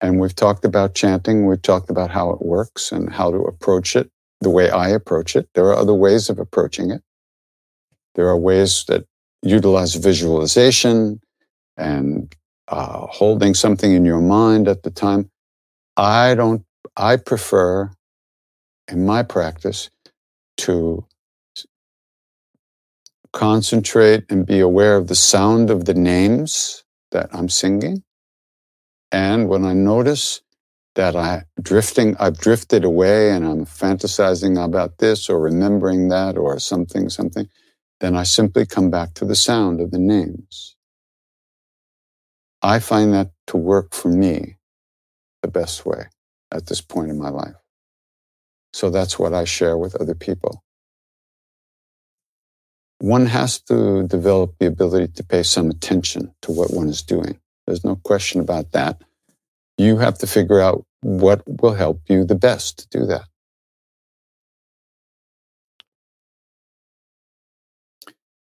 And 0.01 0.19
we've 0.19 0.35
talked 0.35 0.63
about 0.63 0.95
chanting, 0.95 1.45
we've 1.45 1.61
talked 1.61 1.89
about 1.89 2.11
how 2.11 2.31
it 2.31 2.41
works 2.41 2.91
and 2.91 3.11
how 3.11 3.31
to 3.31 3.39
approach 3.39 3.95
it 3.95 4.09
the 4.39 4.49
way 4.49 4.69
I 4.69 4.89
approach 4.89 5.35
it. 5.35 5.49
There 5.53 5.65
are 5.65 5.75
other 5.75 5.93
ways 5.93 6.29
of 6.29 6.39
approaching 6.39 6.91
it. 6.91 7.01
There 8.15 8.27
are 8.29 8.37
ways 8.37 8.85
that 8.87 9.05
utilize 9.41 9.95
visualization 9.95 11.19
and 11.75 12.33
uh, 12.69 13.07
holding 13.07 13.53
something 13.53 13.91
in 13.91 14.05
your 14.05 14.21
mind 14.21 14.67
at 14.67 14.83
the 14.83 14.91
time. 14.91 15.29
I 15.97 16.35
don't, 16.35 16.63
I 16.95 17.17
prefer 17.17 17.91
in 18.87 19.05
my 19.05 19.23
practice 19.23 19.89
to 20.57 21.05
concentrate 23.33 24.25
and 24.29 24.45
be 24.45 24.59
aware 24.59 24.97
of 24.97 25.07
the 25.07 25.15
sound 25.15 25.69
of 25.69 25.85
the 25.85 25.93
names 25.93 26.83
that 27.11 27.29
I'm 27.33 27.49
singing. 27.49 28.03
And 29.11 29.49
when 29.49 29.65
I 29.65 29.73
notice 29.73 30.41
that 30.95 31.15
I 31.15 31.43
drifting, 31.61 32.15
I've 32.19 32.37
drifted 32.37 32.83
away 32.83 33.31
and 33.31 33.45
I'm 33.45 33.65
fantasizing 33.65 34.63
about 34.63 34.97
this 34.97 35.29
or 35.29 35.39
remembering 35.39 36.09
that 36.09 36.37
or 36.37 36.59
something, 36.59 37.09
something, 37.09 37.47
then 37.99 38.15
I 38.15 38.23
simply 38.23 38.65
come 38.65 38.89
back 38.89 39.13
to 39.15 39.25
the 39.25 39.35
sound 39.35 39.81
of 39.81 39.91
the 39.91 39.99
names. 39.99 40.75
I 42.61 42.79
find 42.79 43.13
that 43.13 43.31
to 43.47 43.57
work 43.57 43.93
for 43.93 44.09
me 44.09 44.57
the 45.41 45.47
best 45.47 45.85
way 45.85 46.07
at 46.51 46.67
this 46.67 46.81
point 46.81 47.09
in 47.09 47.17
my 47.17 47.29
life. 47.29 47.55
So 48.73 48.89
that's 48.89 49.17
what 49.17 49.33
I 49.33 49.45
share 49.45 49.77
with 49.77 49.95
other 49.95 50.15
people 50.15 50.63
one 52.99 53.27
has 53.27 53.61
to 53.63 54.03
develop 54.07 54.55
the 54.59 54.67
ability 54.67 55.13
to 55.13 55.23
pay 55.23 55.43
some 55.43 55.69
attention 55.69 56.33
to 56.43 56.51
what 56.51 56.73
one 56.73 56.89
is 56.89 57.01
doing. 57.03 57.39
There's 57.67 57.85
no 57.85 57.97
question 57.97 58.41
about 58.41 58.71
that. 58.73 59.01
You 59.77 59.97
have 59.97 60.17
to 60.19 60.27
figure 60.27 60.61
out 60.61 60.85
what 61.01 61.43
will 61.47 61.73
help 61.75 62.01
you 62.09 62.25
the 62.25 62.35
best 62.35 62.79
to 62.91 62.99
do 62.99 63.05
that. 63.07 63.25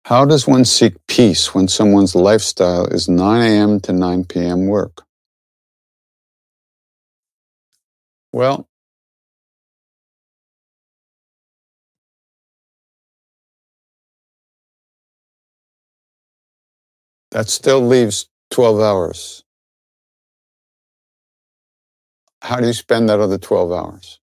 How 0.06 0.24
does 0.24 0.46
one 0.48 0.64
seek 0.64 0.94
peace 1.08 1.54
when 1.54 1.68
someone's 1.68 2.14
lifestyle 2.14 2.86
is 2.86 3.08
9 3.08 3.42
a.m. 3.42 3.80
to 3.80 3.92
9 3.92 4.24
p.m. 4.24 4.66
work? 4.66 5.04
Well, 8.32 8.67
That 17.38 17.48
still 17.48 17.80
leaves 17.80 18.26
12 18.50 18.80
hours. 18.80 19.44
How 22.42 22.56
do 22.56 22.66
you 22.66 22.72
spend 22.72 23.08
that 23.08 23.20
other 23.20 23.38
12 23.38 23.70
hours? 23.70 24.18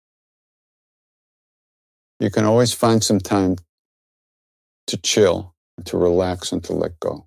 You 2.20 2.30
can 2.30 2.44
always 2.44 2.74
find 2.74 3.02
some 3.02 3.22
time 3.22 3.56
to 4.88 4.98
chill, 4.98 5.56
to 5.86 5.98
relax, 5.98 6.52
and 6.52 6.62
to 6.66 6.74
let 6.74 7.00
go. 7.00 7.26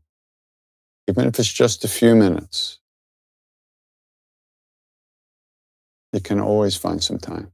Even 1.08 1.26
if 1.26 1.38
it's 1.38 1.50
just 1.50 1.86
a 1.86 1.88
few 1.88 2.14
minutes, 2.14 2.80
you 6.12 6.20
can 6.20 6.38
always 6.38 6.76
find 6.76 7.02
some 7.02 7.18
time. 7.18 7.50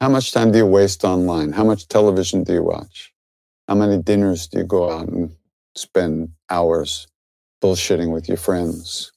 How 0.00 0.08
much 0.08 0.32
time 0.32 0.50
do 0.50 0.56
you 0.56 0.66
waste 0.66 1.04
online? 1.04 1.52
How 1.52 1.64
much 1.64 1.88
television 1.88 2.42
do 2.42 2.54
you 2.54 2.62
watch? 2.62 3.12
How 3.68 3.74
many 3.74 4.02
dinners 4.02 4.46
do 4.46 4.60
you 4.60 4.64
go 4.64 4.90
out 4.90 5.08
and 5.08 5.36
spend 5.74 6.30
hours 6.48 7.06
bullshitting 7.62 8.12
with 8.12 8.28
your 8.28 8.36
friends. 8.36 9.12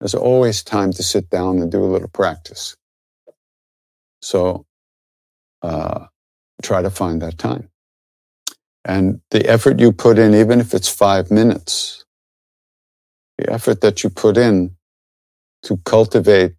There's 0.00 0.14
always 0.14 0.62
time 0.62 0.92
to 0.92 1.02
sit 1.02 1.30
down 1.30 1.58
and 1.58 1.70
do 1.70 1.82
a 1.82 1.86
little 1.86 2.08
practice. 2.08 2.76
So 4.22 4.66
uh, 5.62 6.06
try 6.62 6.82
to 6.82 6.90
find 6.90 7.22
that 7.22 7.38
time. 7.38 7.68
And 8.84 9.20
the 9.30 9.46
effort 9.46 9.80
you 9.80 9.92
put 9.92 10.18
in, 10.18 10.34
even 10.34 10.60
if 10.60 10.74
it's 10.74 10.88
five 10.88 11.30
minutes, 11.30 12.04
the 13.38 13.50
effort 13.50 13.80
that 13.80 14.04
you 14.04 14.10
put 14.10 14.36
in 14.36 14.76
to 15.62 15.78
cultivate 15.84 16.54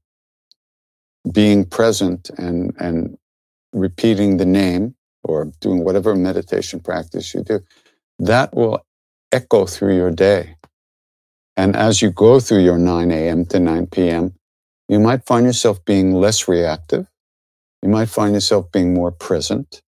being 1.31 1.65
present 1.65 2.29
and, 2.37 2.73
and 2.79 3.17
repeating 3.73 4.37
the 4.37 4.45
name 4.45 4.95
or 5.23 5.51
doing 5.59 5.83
whatever 5.83 6.15
meditation 6.15 6.79
practice 6.79 7.33
you 7.33 7.43
do, 7.43 7.59
that 8.19 8.53
will 8.55 8.84
echo 9.35 9.65
through 9.65 9.95
your 9.95 10.11
day. 10.11 10.55
And 11.57 11.75
as 11.75 12.01
you 12.01 12.09
go 12.11 12.39
through 12.39 12.63
your 12.63 12.77
9 12.77 13.11
a.m. 13.11 13.45
to 13.47 13.59
9 13.59 13.87
p.m., 13.87 14.33
you 14.87 14.99
might 14.99 15.25
find 15.25 15.45
yourself 15.45 15.83
being 15.85 16.13
less 16.13 16.47
reactive. 16.47 17.07
You 17.81 17.89
might 17.89 18.09
find 18.09 18.33
yourself 18.33 18.71
being 18.71 18.93
more 18.93 19.11
present. 19.11 19.81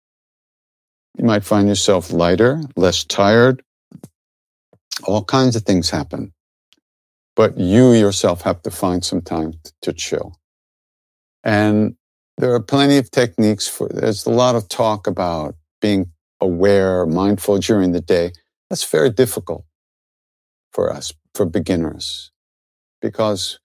You 1.19 1.25
might 1.25 1.45
find 1.45 1.69
yourself 1.69 2.13
lighter, 2.13 2.63
less 2.77 3.05
tired. 3.05 3.63
All 5.05 5.25
kinds 5.25 5.57
of 5.57 5.63
things 5.63 5.91
happen. 5.91 6.33
But 7.35 7.59
you 7.59 7.93
yourself 7.93 8.43
have 8.43 8.63
to 8.63 8.71
find 8.71 9.05
some 9.05 9.23
time 9.23 9.55
to 9.83 9.93
chill. 9.93 10.39
And 11.45 11.97
there 12.39 12.53
are 12.55 12.61
plenty 12.61 12.99
of 12.99 13.11
techniques 13.11 13.69
for, 13.69 13.89
there's 13.89 14.27
a 14.27 14.31
lot 14.31 14.57
of 14.57 14.69
talk 14.69 15.07
about 15.07 15.55
being 15.81 16.11
aware, 16.41 17.07
mindful 17.07 17.59
during 17.59 17.93
the 17.93 18.01
day. 18.01 18.33
That's 18.69 18.85
very 18.85 19.11
difficult 19.11 19.65
for 20.73 20.93
us, 20.93 21.13
for 21.35 21.47
beginners, 21.47 22.33
because 23.01 23.59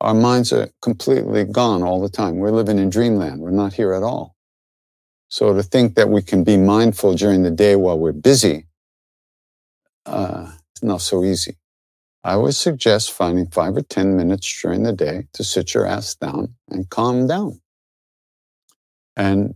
our 0.00 0.14
minds 0.14 0.52
are 0.52 0.68
completely 0.82 1.44
gone 1.44 1.82
all 1.82 2.00
the 2.00 2.10
time. 2.10 2.36
We're 2.36 2.50
living 2.50 2.78
in 2.78 2.90
dreamland. 2.90 3.40
We're 3.40 3.50
not 3.50 3.72
here 3.72 3.94
at 3.94 4.02
all. 4.02 4.36
So 5.28 5.54
to 5.54 5.62
think 5.62 5.94
that 5.94 6.10
we 6.10 6.22
can 6.22 6.44
be 6.44 6.56
mindful 6.56 7.14
during 7.14 7.42
the 7.42 7.50
day 7.50 7.74
while 7.74 7.98
we're 7.98 8.12
busy 8.12 8.66
uh, 10.06 10.52
is 10.76 10.82
not 10.82 11.00
so 11.00 11.24
easy. 11.24 11.56
I 12.22 12.36
would 12.36 12.54
suggest 12.54 13.12
finding 13.12 13.48
five 13.48 13.76
or 13.76 13.82
10 13.82 14.16
minutes 14.16 14.60
during 14.62 14.82
the 14.82 14.92
day 14.92 15.26
to 15.32 15.44
sit 15.44 15.74
your 15.74 15.86
ass 15.86 16.14
down 16.14 16.54
and 16.70 16.88
calm 16.88 17.26
down. 17.26 17.60
And 19.16 19.54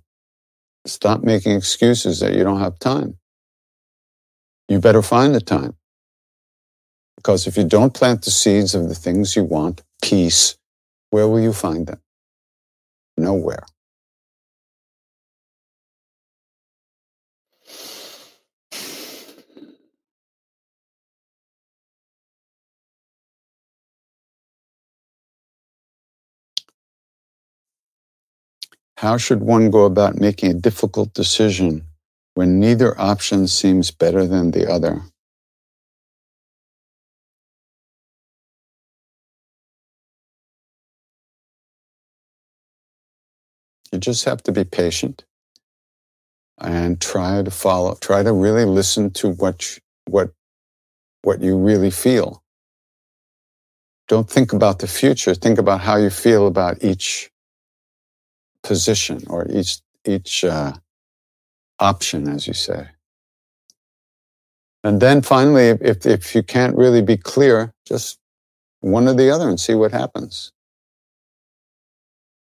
stop 0.86 1.22
making 1.22 1.52
excuses 1.56 2.20
that 2.20 2.34
you 2.34 2.44
don't 2.44 2.60
have 2.60 2.78
time 2.78 3.18
you 4.68 4.80
better 4.80 5.02
find 5.02 5.34
the 5.34 5.40
time. 5.40 5.76
Because 7.16 7.46
if 7.46 7.56
you 7.56 7.64
don't 7.64 7.94
plant 7.94 8.22
the 8.22 8.30
seeds 8.30 8.74
of 8.74 8.88
the 8.88 8.94
things 8.94 9.36
you 9.36 9.44
want, 9.44 9.82
peace, 10.02 10.56
where 11.10 11.28
will 11.28 11.40
you 11.40 11.52
find 11.52 11.86
them? 11.86 12.00
Nowhere. 13.16 13.66
How 28.98 29.16
should 29.18 29.42
one 29.42 29.70
go 29.70 29.86
about 29.86 30.20
making 30.20 30.52
a 30.52 30.54
difficult 30.54 31.14
decision 31.14 31.87
when 32.38 32.60
neither 32.60 32.96
option 33.00 33.48
seems 33.48 33.90
better 33.90 34.24
than 34.24 34.52
the 34.52 34.70
other. 34.70 35.02
You 43.90 43.98
just 43.98 44.24
have 44.24 44.40
to 44.44 44.52
be 44.52 44.62
patient 44.62 45.24
and 46.58 47.00
try 47.00 47.42
to 47.42 47.50
follow, 47.50 47.96
try 48.00 48.22
to 48.22 48.32
really 48.32 48.64
listen 48.64 49.10
to 49.14 49.30
what, 49.30 49.76
what, 50.06 50.30
what 51.22 51.40
you 51.40 51.58
really 51.58 51.90
feel. 51.90 52.44
Don't 54.06 54.30
think 54.30 54.52
about 54.52 54.78
the 54.78 54.86
future. 54.86 55.34
Think 55.34 55.58
about 55.58 55.80
how 55.80 55.96
you 55.96 56.08
feel 56.08 56.46
about 56.46 56.84
each 56.84 57.32
position 58.62 59.24
or 59.26 59.44
each, 59.50 59.80
each, 60.04 60.44
uh, 60.44 60.74
option, 61.80 62.28
as 62.28 62.46
you 62.46 62.54
say. 62.54 62.88
And 64.84 65.00
then 65.00 65.22
finally, 65.22 65.68
if, 65.80 66.06
if 66.06 66.34
you 66.34 66.42
can't 66.42 66.76
really 66.76 67.02
be 67.02 67.16
clear, 67.16 67.72
just 67.86 68.18
one 68.80 69.08
or 69.08 69.14
the 69.14 69.30
other 69.30 69.48
and 69.48 69.60
see 69.60 69.74
what 69.74 69.92
happens. 69.92 70.52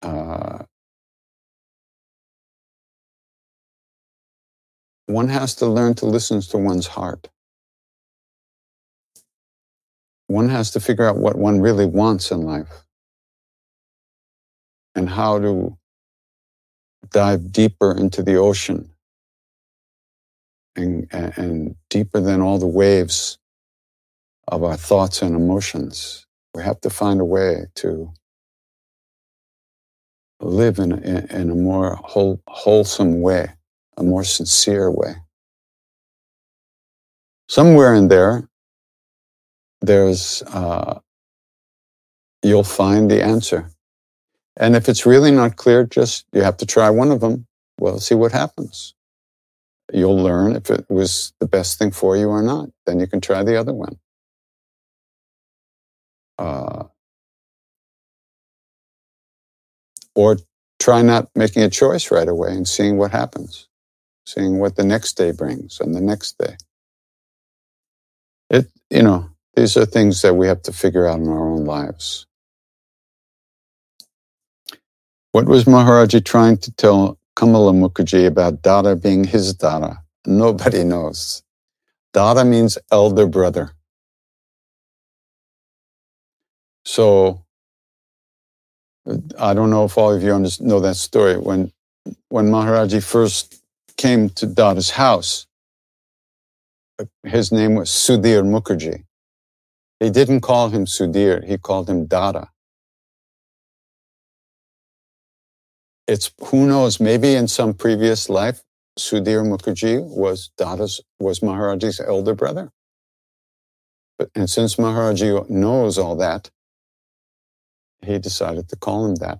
Uh, 0.03 0.61
one 5.07 5.29
has 5.29 5.55
to 5.57 5.67
learn 5.67 5.95
to 5.95 6.07
listen 6.07 6.41
to 6.41 6.59
one's 6.59 6.89
heart. 6.89 7.29
one 10.27 10.49
has 10.49 10.71
to 10.71 10.81
figure 10.81 11.07
out 11.09 11.17
what 11.19 11.37
one 11.37 11.61
really 11.61 11.87
wants 11.87 12.31
in 12.31 12.43
life 12.43 12.85
and 14.95 15.09
how 15.11 15.39
to 15.39 15.77
dive 17.13 17.53
deeper 17.53 17.93
into 17.97 18.23
the 18.23 18.37
ocean 18.37 18.90
and, 20.77 21.07
and 21.13 21.75
deeper 21.89 22.21
than 22.21 22.41
all 22.41 22.59
the 22.59 22.67
waves 22.67 23.39
of 24.49 24.63
our 24.63 24.77
thoughts 24.77 25.23
and 25.23 25.35
emotions. 25.35 26.27
We 26.55 26.63
have 26.63 26.81
to 26.83 26.91
find 26.91 27.21
a 27.21 27.25
way 27.25 27.67
to 27.77 28.13
live 30.41 30.79
in, 30.79 30.93
in, 31.05 31.27
in 31.31 31.51
a 31.51 31.55
more 31.55 31.97
whole, 31.97 32.41
wholesome 32.49 33.21
way, 33.21 33.49
a 33.97 34.03
more 34.03 34.25
sincere 34.25 34.91
way. 34.91 35.15
Somewhere 37.49 37.95
in 37.95 38.09
there, 38.09 38.49
there's, 39.81 40.43
uh, 40.49 41.01
you'll 42.43 42.65
find 42.65 43.11
the 43.11 43.23
answer. 43.23 43.71
And 44.57 44.77
if 44.77 44.89
it's 44.89 45.07
really 45.07 45.31
not 45.31 45.57
clear, 45.57 45.85
just 45.85 46.27
you 46.33 46.43
have 46.43 46.57
to 46.59 46.67
try 46.67 46.91
one 46.91 47.11
of 47.11 47.21
them. 47.21 47.47
Well, 47.79 47.99
see 47.99 48.15
what 48.15 48.33
happens. 48.33 48.95
You'll 49.95 50.19
learn 50.23 50.57
if 50.57 50.71
it 50.71 50.87
was 50.91 51.33
the 51.41 51.49
best 51.49 51.79
thing 51.79 51.93
for 51.93 52.17
you 52.17 52.29
or 52.29 52.43
not. 52.43 52.71
Then 52.87 53.01
you 53.01 53.07
can 53.09 53.21
try 53.21 53.43
the 53.45 53.57
other 53.59 53.75
one. 53.75 53.99
Uh, 56.39 56.85
or 60.15 60.39
try 60.81 61.03
not 61.03 61.29
making 61.37 61.63
a 61.65 61.71
choice 61.71 62.11
right 62.11 62.29
away 62.29 62.51
and 62.53 62.69
seeing 62.69 62.99
what 62.99 63.13
happens, 63.13 63.69
seeing 64.27 64.61
what 64.61 64.77
the 64.77 64.85
next 64.85 65.15
day 65.15 65.33
brings 65.33 65.81
and 65.81 65.95
the 65.95 66.01
next 66.03 66.39
day. 66.39 66.57
It, 68.51 68.69
you 68.91 69.03
know, 69.03 69.31
these 69.57 69.77
are 69.77 69.87
things 69.87 70.23
that 70.23 70.35
we 70.35 70.49
have 70.49 70.63
to 70.65 70.73
figure 70.73 71.07
out 71.07 71.21
in 71.21 71.29
our 71.29 71.51
own 71.51 71.65
lives. 71.67 72.27
What 75.33 75.47
was 75.47 75.67
Maharaji 75.67 76.25
trying 76.25 76.59
to 76.59 76.73
tell 76.73 77.20
Kamala 77.41 77.73
Mukherjee 77.73 78.27
about 78.27 78.61
Dada 78.61 78.95
being 78.95 79.25
his 79.25 79.55
Dada? 79.55 80.03
Nobody 80.27 80.85
knows. 80.85 81.43
Dada 82.13 82.45
means 82.45 82.77
elder 82.93 83.27
brother. 83.27 83.73
So 86.85 87.47
I 89.39 89.55
don't 89.55 89.71
know 89.71 89.87
if 89.87 89.97
all 89.97 90.13
of 90.13 90.23
you 90.23 90.39
know 90.61 90.81
that 90.81 90.97
story. 90.97 91.39
When 91.39 91.73
when 92.29 92.51
Maharaji 92.51 93.03
first 93.03 93.63
came 93.97 94.29
to 94.41 94.45
Dada's 94.45 94.91
house, 94.91 95.47
his 97.25 97.51
name 97.51 97.77
was 97.77 97.89
Sudhir 97.89 98.43
Mukherjee. 98.45 99.05
He 99.99 100.11
didn't 100.11 100.43
call 100.43 100.69
him 100.69 100.85
Sudhir, 100.85 101.43
he 101.43 101.57
called 101.57 101.89
him 101.89 102.05
Dada. 102.05 102.51
It's 106.11 106.33
who 106.47 106.67
knows, 106.67 106.99
maybe 106.99 107.35
in 107.35 107.47
some 107.47 107.73
previous 107.73 108.29
life, 108.29 108.63
Sudhir 108.99 109.43
Mukherjee 109.47 110.03
was 110.03 110.51
Dada's, 110.57 111.01
was 111.21 111.39
Maharaji's 111.39 112.01
elder 112.01 112.35
brother. 112.35 112.73
But, 114.19 114.31
and 114.35 114.51
since 114.51 114.75
Maharaji 114.75 115.49
knows 115.49 115.99
all 115.99 116.17
that, 116.17 116.51
he 118.03 118.19
decided 118.19 118.69
to 118.71 118.77
call 118.77 119.07
him 119.07 119.15
that. 119.17 119.39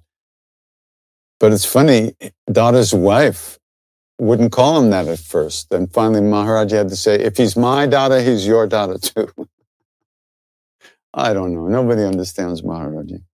But 1.41 1.53
it's 1.53 1.65
funny, 1.65 2.15
Dada's 2.51 2.95
wife 2.95 3.59
wouldn't 4.21 4.53
call 4.53 4.81
him 4.81 4.91
that 4.91 5.09
at 5.09 5.19
first. 5.19 5.73
And 5.73 5.93
finally, 5.93 6.21
Maharaji 6.21 6.73
had 6.73 6.89
to 6.91 6.97
say, 6.97 7.17
if 7.17 7.37
he's 7.37 7.57
my 7.57 7.87
Dada, 7.87 8.23
he's 8.23 8.47
your 8.47 8.69
Dada 8.69 8.99
too. 8.99 9.29
I 11.15 11.33
don't 11.33 11.53
know. 11.53 11.67
Nobody 11.67 12.05
understands 12.05 12.63
Maharaji. 12.63 13.25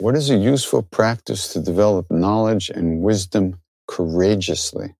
What 0.00 0.16
is 0.16 0.30
a 0.30 0.36
useful 0.36 0.82
practice 0.82 1.52
to 1.52 1.60
develop 1.60 2.10
knowledge 2.10 2.70
and 2.70 3.02
wisdom 3.02 3.60
courageously? 3.86 4.94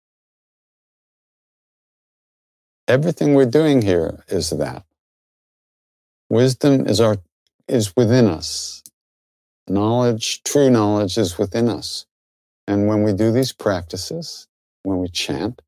Everything 2.89 3.35
we're 3.35 3.47
doing 3.47 3.83
here 3.83 4.25
is 4.29 4.51
that. 4.51 4.85
Wisdom 6.31 6.87
is 6.87 7.01
our 7.01 7.19
is 7.69 7.97
within 7.97 8.27
us. 8.27 8.83
Knowledge, 9.69 10.43
true 10.45 10.71
knowledge 10.71 11.19
is 11.19 11.39
within 11.39 11.69
us. 11.69 12.07
And 12.69 12.87
when 12.89 13.03
we 13.03 13.13
do 13.15 13.33
these 13.33 13.53
practices, 13.53 14.49
when 14.85 14.99
we 14.99 15.09
chant, 15.09 15.63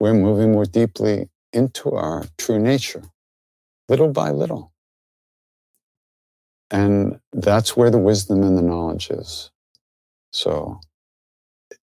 we're 0.00 0.14
moving 0.14 0.52
more 0.52 0.66
deeply 0.66 1.30
into 1.52 1.92
our 1.92 2.26
true 2.38 2.58
nature, 2.60 3.04
little 3.88 4.08
by 4.08 4.30
little. 4.30 4.71
And 6.72 7.20
that's 7.34 7.76
where 7.76 7.90
the 7.90 7.98
wisdom 7.98 8.42
and 8.42 8.56
the 8.56 8.62
knowledge 8.62 9.10
is. 9.10 9.50
So 10.32 10.80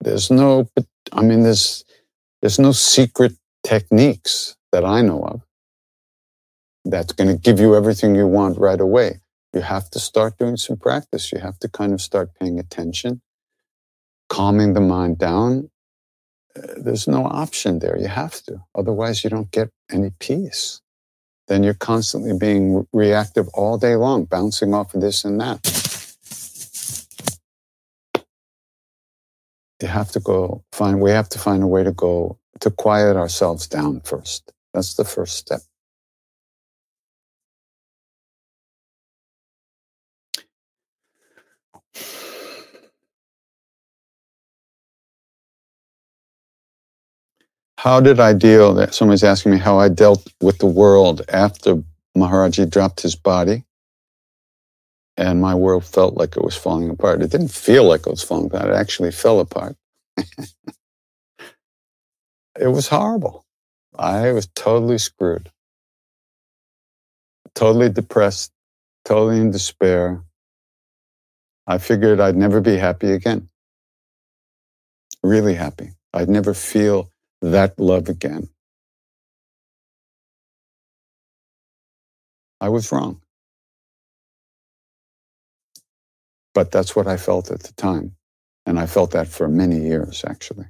there's 0.01 0.31
no, 0.31 0.69
I 1.13 1.23
mean, 1.23 1.45
there's, 1.45 1.85
there's 2.41 2.59
no 2.59 2.73
secret 2.73 3.33
techniques 3.65 4.57
that 4.73 4.85
I 4.85 5.01
know 5.03 5.23
of 5.23 5.43
that's 6.85 7.13
going 7.13 7.29
to 7.29 7.41
give 7.41 7.61
you 7.61 7.77
everything 7.77 8.17
you 8.17 8.27
want 8.27 8.59
right 8.59 8.81
away. 8.81 9.21
You 9.55 9.61
have 9.61 9.89
to 9.91 10.01
start 10.01 10.39
doing 10.39 10.57
some 10.57 10.77
practice. 10.77 11.33
You 11.33 11.39
have 11.39 11.61
to 11.61 11.69
kind 11.69 11.93
of 11.93 12.03
start 12.03 12.31
paying 12.41 12.59
attention, 12.59 13.23
calming 14.29 14.75
the 14.75 14.81
mind 14.81 15.19
down. 15.19 15.71
Uh, 16.57 16.63
there's 16.77 17.07
no 17.07 17.25
option 17.27 17.79
there. 17.79 17.97
You 17.97 18.09
have 18.09 18.43
to. 18.45 18.65
Otherwise, 18.75 19.23
you 19.23 19.31
don't 19.31 19.51
get 19.53 19.71
any 19.91 20.11
peace 20.19 20.81
then 21.53 21.63
you're 21.63 21.75
constantly 21.75 22.33
being 22.33 22.87
reactive 22.95 23.47
all 23.49 23.77
day 23.77 23.95
long, 23.95 24.25
bouncing 24.25 24.73
off 24.73 24.95
of 24.95 25.03
this 25.03 25.23
and 25.23 25.39
that. 25.39 25.61
You 29.83 29.89
have 29.89 30.11
to 30.13 30.21
go 30.21 30.65
find, 30.73 30.99
we 31.03 31.11
have 31.11 31.29
to 31.29 31.39
find 31.39 31.63
a 31.63 31.67
way 31.67 31.85
to 31.85 31.93
go 31.93 32.39
to 32.61 32.71
quiet 32.71 33.17
ourselves 33.17 33.67
down 33.67 34.01
first. 34.01 34.51
That's 34.73 34.95
the 34.95 35.05
first 35.05 35.37
step. 35.37 35.61
How 47.83 47.99
did 47.99 48.21
I 48.21 48.33
deal? 48.33 48.87
Somebody's 48.93 49.25
asking 49.25 49.51
me 49.51 49.59
how 49.59 49.77
I 49.77 49.89
dealt 49.89 50.33
with 50.41 50.59
the 50.59 50.67
world 50.67 51.23
after 51.29 51.83
Maharaji 52.17 52.71
dropped 52.71 53.01
his 53.01 53.17
body, 53.17 53.65
and 55.17 55.41
my 55.41 55.57
world 55.57 55.85
felt 55.85 56.15
like 56.15 56.37
it 56.37 56.45
was 56.45 56.57
falling 56.57 56.91
apart. 56.91 57.23
It 57.23 57.33
didn't 57.33 57.51
feel 57.51 57.83
like 57.83 58.03
it 58.07 58.11
was 58.11 58.23
falling 58.23 58.47
apart. 58.47 58.69
It 58.69 58.77
actually 58.77 59.11
fell 59.11 59.41
apart. 59.41 59.75
it 60.17 60.29
was 62.69 62.87
horrible. 62.87 63.45
I 63.99 64.31
was 64.31 64.47
totally 64.55 64.99
screwed, 64.99 65.51
totally 67.57 67.89
depressed, 67.89 68.53
totally 69.05 69.41
in 69.41 69.51
despair. 69.51 70.23
I 71.67 71.79
figured 71.79 72.21
I'd 72.21 72.37
never 72.37 72.61
be 72.61 72.77
happy 72.77 73.11
again. 73.11 73.49
Really 75.25 75.55
happy. 75.55 75.91
I'd 76.15 76.29
never 76.29 76.55
feel 76.55 77.12
that 77.43 77.79
love 77.79 78.09
again. 78.09 78.49
I 82.61 82.69
was 82.69 82.93
wrong. 82.93 83.21
But 86.55 86.71
that's 86.71 86.95
what 86.95 87.07
I 87.09 87.17
felt 87.17 87.51
at 87.51 87.65
the 87.65 87.73
time. 87.75 88.17
And 88.67 88.79
I 88.79 88.87
felt 88.87 89.11
that 89.13 89.29
for 89.29 89.49
many 89.49 89.81
years, 89.81 90.25
actually. 90.27 90.67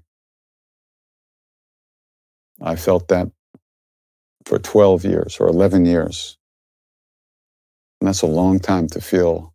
I 2.60 2.76
felt 2.76 3.08
that 3.08 3.30
for 4.46 4.58
12 4.58 5.04
years 5.04 5.38
or 5.40 5.48
11 5.48 5.84
years. 5.84 6.38
And 8.00 8.08
that's 8.08 8.22
a 8.22 8.26
long 8.26 8.58
time 8.58 8.88
to 8.88 9.00
feel 9.00 9.54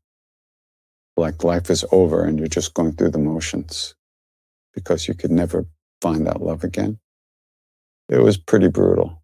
like 1.18 1.44
life 1.44 1.70
is 1.70 1.84
over 1.92 2.24
and 2.24 2.38
you're 2.38 2.48
just 2.48 2.76
going 2.76 2.94
through 2.94 3.12
the 3.12 3.18
motions 3.20 3.96
because 4.76 5.08
you 5.08 5.16
could 5.16 5.32
never 5.32 5.66
find 6.02 6.28
that 6.28 6.42
love 6.42 6.64
again 6.64 7.00
it 8.10 8.20
was 8.20 8.38
pretty 8.38 8.68
brutal 8.68 9.22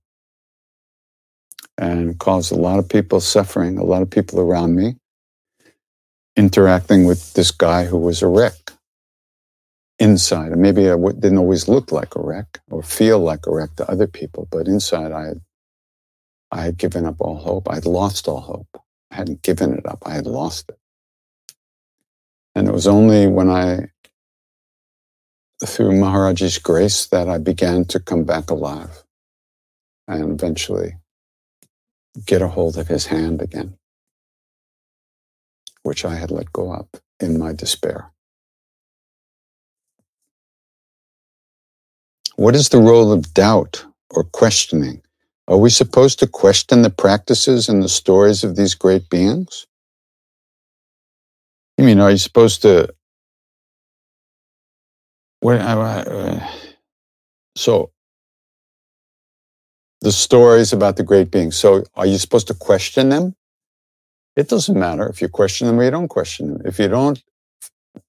and 1.78 2.20
caused 2.20 2.52
a 2.52 2.56
lot 2.56 2.80
of 2.80 2.88
people 2.88 3.20
suffering, 3.20 3.78
a 3.78 3.84
lot 3.84 4.02
of 4.02 4.10
people 4.10 4.40
around 4.40 4.76
me 4.76 4.96
interacting 6.36 7.06
with 7.06 7.34
this 7.34 7.52
guy 7.52 7.86
who 7.86 7.98
was 7.98 8.22
a 8.22 8.28
wreck 8.28 8.72
inside. 10.00 10.52
And 10.52 10.62
maybe 10.62 10.90
I 10.90 10.96
didn't 10.96 11.38
always 11.38 11.68
look 11.68 11.92
like 11.92 12.16
a 12.16 12.22
wreck 12.22 12.60
or 12.70 12.84
feel 12.84 13.20
like 13.20 13.46
a 13.46 13.52
wreck 13.52 13.76
to 13.78 13.90
other 13.90 14.08
people, 14.08 14.48
but 14.52 14.68
inside 14.68 15.12
I 15.12 15.28
had, 15.28 15.42
I 16.52 16.62
had 16.64 16.78
given 16.78 17.06
up 17.06 17.16
all 17.20 17.38
hope. 17.38 17.70
I'd 17.70 17.86
lost 17.86 18.28
all 18.28 18.42
hope. 18.42 18.82
I 19.12 19.16
hadn't 19.16 19.42
given 19.42 19.74
it 19.74 19.86
up. 19.86 20.00
I 20.06 20.14
had 20.14 20.28
lost 20.28 20.70
it. 20.70 20.78
And 22.56 22.68
it 22.68 22.74
was 22.74 22.88
only 22.88 23.28
when 23.28 23.50
I, 23.50 23.90
through 25.66 25.92
Maharaji's 25.92 26.58
grace, 26.58 27.06
that 27.08 27.30
I 27.30 27.38
began 27.38 27.86
to 27.86 28.00
come 28.00 28.24
back 28.24 28.50
alive 28.50 29.04
and 30.08 30.32
eventually 30.32 30.98
get 32.26 32.42
a 32.42 32.48
hold 32.48 32.78
of 32.78 32.88
his 32.88 33.08
hand 33.08 33.42
again, 33.42 33.78
which 35.84 36.06
I 36.06 36.16
had 36.16 36.32
let 36.32 36.54
go 36.54 36.72
of 36.74 36.88
in 37.20 37.40
my 37.40 37.54
despair. 37.54 38.12
What 42.36 42.56
is 42.56 42.70
the 42.70 42.80
role 42.80 43.12
of 43.12 43.34
doubt 43.34 43.86
or 44.10 44.24
questioning? 44.24 45.02
Are 45.48 45.58
we 45.58 45.70
supposed 45.70 46.20
to 46.20 46.28
question 46.28 46.82
the 46.82 46.90
practices 46.90 47.70
and 47.70 47.84
the 47.84 47.90
stories 47.90 48.44
of 48.44 48.56
these 48.56 48.76
great 48.76 49.10
beings? 49.10 49.68
You 51.78 51.86
mean, 51.86 52.00
are 52.00 52.12
you 52.12 52.18
supposed 52.18 52.62
to? 52.64 52.94
What, 55.44 55.60
uh, 55.60 56.06
uh, 56.08 56.52
so, 57.58 57.92
the 60.00 60.12
stories 60.14 60.72
about 60.72 60.96
the 60.96 61.04
great 61.04 61.32
beings. 61.32 61.58
So, 61.58 61.84
are 61.96 62.06
you 62.06 62.18
supposed 62.18 62.48
to 62.48 62.54
question 62.54 63.10
them? 63.10 63.36
It 64.38 64.48
doesn't 64.48 64.80
matter 64.80 65.10
if 65.10 65.22
you 65.22 65.28
question 65.28 65.68
them 65.68 65.82
or 65.82 65.84
you 65.84 65.92
don't 65.92 66.08
question 66.08 66.48
them. 66.54 66.62
If 66.66 66.80
you 66.80 66.88
don't 66.88 67.22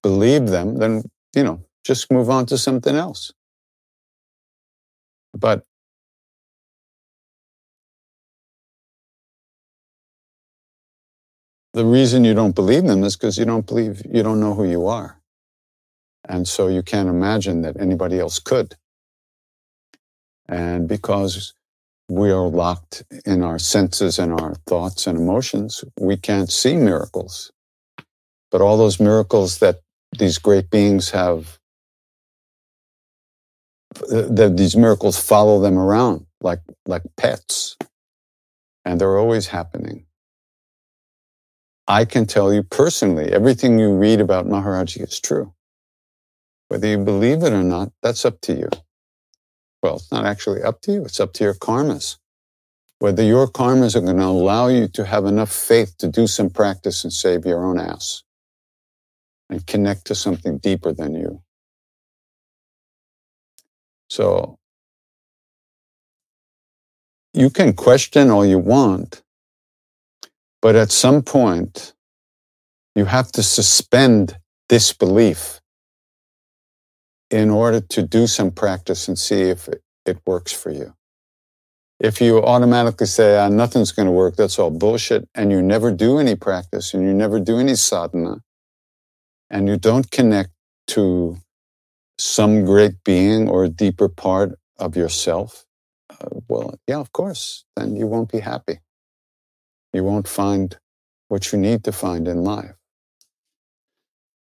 believe 0.03 0.47
them, 0.49 0.77
then, 0.77 1.03
you 1.35 1.43
know, 1.43 1.65
just 1.85 2.13
move 2.13 2.31
on 2.31 2.47
to 2.47 2.57
something 2.57 2.95
else. 2.95 3.33
But 5.35 5.65
the 11.73 11.85
reason 11.85 12.25
you 12.25 12.35
don't 12.35 12.55
believe 12.55 12.85
them 12.85 13.03
is 13.03 13.17
because 13.17 13.39
you 13.39 13.45
don't 13.45 13.67
believe, 13.67 14.03
you 14.09 14.23
don't 14.23 14.39
know 14.39 14.55
who 14.55 14.71
you 14.71 14.87
are. 14.87 15.21
And 16.29 16.49
so 16.49 16.69
you 16.69 16.83
can't 16.83 17.09
imagine 17.09 17.63
that 17.63 17.79
anybody 17.79 18.19
else 18.19 18.39
could. 18.39 18.77
And 20.49 20.89
because 20.89 21.55
we 22.09 22.31
are 22.31 22.47
locked 22.47 23.05
in 23.25 23.43
our 23.43 23.59
senses 23.59 24.19
and 24.19 24.33
our 24.33 24.55
thoughts 24.67 25.07
and 25.07 25.19
emotions, 25.19 25.85
we 25.99 26.17
can't 26.17 26.51
see 26.51 26.77
miracles. 26.77 27.51
But 28.51 28.61
all 28.61 28.77
those 28.77 29.01
miracles 29.01 29.59
that 29.59 29.81
these 30.19 30.39
great 30.39 30.71
beings 30.71 31.11
have, 31.11 31.59
that 34.09 34.55
these 34.57 34.77
miracles 34.77 35.19
follow 35.19 35.61
them 35.61 35.79
around 35.79 36.27
like, 36.41 36.61
like 36.87 37.03
pets. 37.17 37.77
And 38.85 39.01
they're 39.01 39.19
always 39.19 39.49
happening. 39.49 40.07
I 41.89 42.05
can 42.05 42.27
tell 42.27 42.53
you 42.53 42.63
personally, 42.63 43.33
everything 43.33 43.79
you 43.79 43.95
read 43.95 44.21
about 44.21 44.47
Maharaji 44.47 45.03
is 45.07 45.21
true. 45.21 45.53
Whether 46.69 46.89
you 46.89 46.99
believe 46.99 47.43
it 47.43 47.53
or 47.53 47.63
not, 47.63 47.93
that's 48.03 48.25
up 48.25 48.41
to 48.43 48.55
you. 48.55 48.69
Well, 49.83 49.97
it's 49.97 50.11
not 50.11 50.25
actually 50.25 50.63
up 50.63 50.81
to 50.83 50.93
you, 50.93 51.05
it's 51.05 51.21
up 51.21 51.33
to 51.35 51.45
your 51.45 51.55
karmas. 51.55 52.17
Whether 52.99 53.23
your 53.23 53.47
karmas 53.49 53.97
are 53.97 54.01
going 54.01 54.17
to 54.17 54.25
allow 54.25 54.69
you 54.69 54.89
to 54.89 55.05
have 55.05 55.27
enough 55.27 55.53
faith 55.53 55.97
to 55.99 56.09
do 56.09 56.27
some 56.27 56.51
practice 56.51 57.05
and 57.05 57.13
save 57.13 57.45
your 57.45 57.65
own 57.65 57.79
ass 57.79 58.23
and 59.51 59.67
connect 59.67 60.07
to 60.07 60.15
something 60.15 60.59
deeper 60.59 60.93
than 60.93 61.15
you. 61.15 61.43
So, 64.09 64.59
you 67.35 67.51
can 67.51 67.73
question 67.75 68.31
all 68.31 68.47
you 68.47 68.59
want, 68.59 69.23
but 70.63 70.77
at 70.77 70.91
some 70.91 71.23
point, 71.23 71.93
you 72.95 73.05
have 73.05 73.33
to 73.33 73.43
suspend 73.43 74.39
disbelief 74.69 75.61
in 77.31 77.51
order 77.51 77.81
to 77.81 78.03
do 78.03 78.27
some 78.27 78.51
practice 78.51 79.09
and 79.09 79.19
see 79.19 79.43
if 79.43 79.69
it, 79.69 79.83
it 80.07 80.19
works 80.27 80.53
for 80.53 80.71
you. 80.71 80.95
If 82.01 82.21
you 82.21 82.43
automatically 82.43 83.07
say, 83.07 83.39
ah, 83.39 83.49
nothing's 83.49 83.93
going 83.93 84.07
to 84.07 84.13
work, 84.13 84.37
that's 84.37 84.59
all 84.59 84.71
bullshit, 84.71 85.29
and 85.35 85.51
you 85.51 85.63
never 85.63 85.91
do 85.93 86.19
any 86.19 86.35
practice 86.35 86.93
and 86.93 87.05
you 87.05 87.15
never 87.15 87.41
do 87.41 87.59
any 87.59 87.77
sadhana, 87.77 88.43
and 89.51 89.69
you 89.69 89.77
don't 89.77 90.11
connect 90.11 90.51
to 90.89 91.39
some 92.19 92.65
great 92.65 93.03
being 93.05 93.49
or 93.49 93.65
a 93.65 93.69
deeper 93.69 94.09
part 94.09 94.59
of 94.79 94.97
yourself, 94.97 95.65
uh, 96.11 96.29
well, 96.49 96.75
yeah, 96.87 96.99
of 96.99 97.13
course, 97.13 97.65
then 97.77 97.97
you 97.97 98.07
won't 98.07 98.31
be 98.31 98.41
happy 98.41 98.81
you 99.95 100.05
won't 100.05 100.29
find 100.29 100.77
what 101.29 101.53
you 101.53 101.59
need 101.59 101.85
to 101.85 101.93
find 101.93 102.29
in 102.29 102.43
life. 102.43 102.75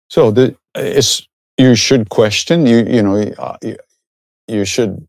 So 0.09 0.31
the, 0.31 0.55
it's, 0.75 1.27
you 1.61 1.75
should 1.75 2.09
question, 2.09 2.65
you, 2.65 2.79
you 2.85 3.03
know, 3.03 3.17
uh, 3.37 3.57
you, 3.61 3.77
you 4.47 4.65
should, 4.65 5.07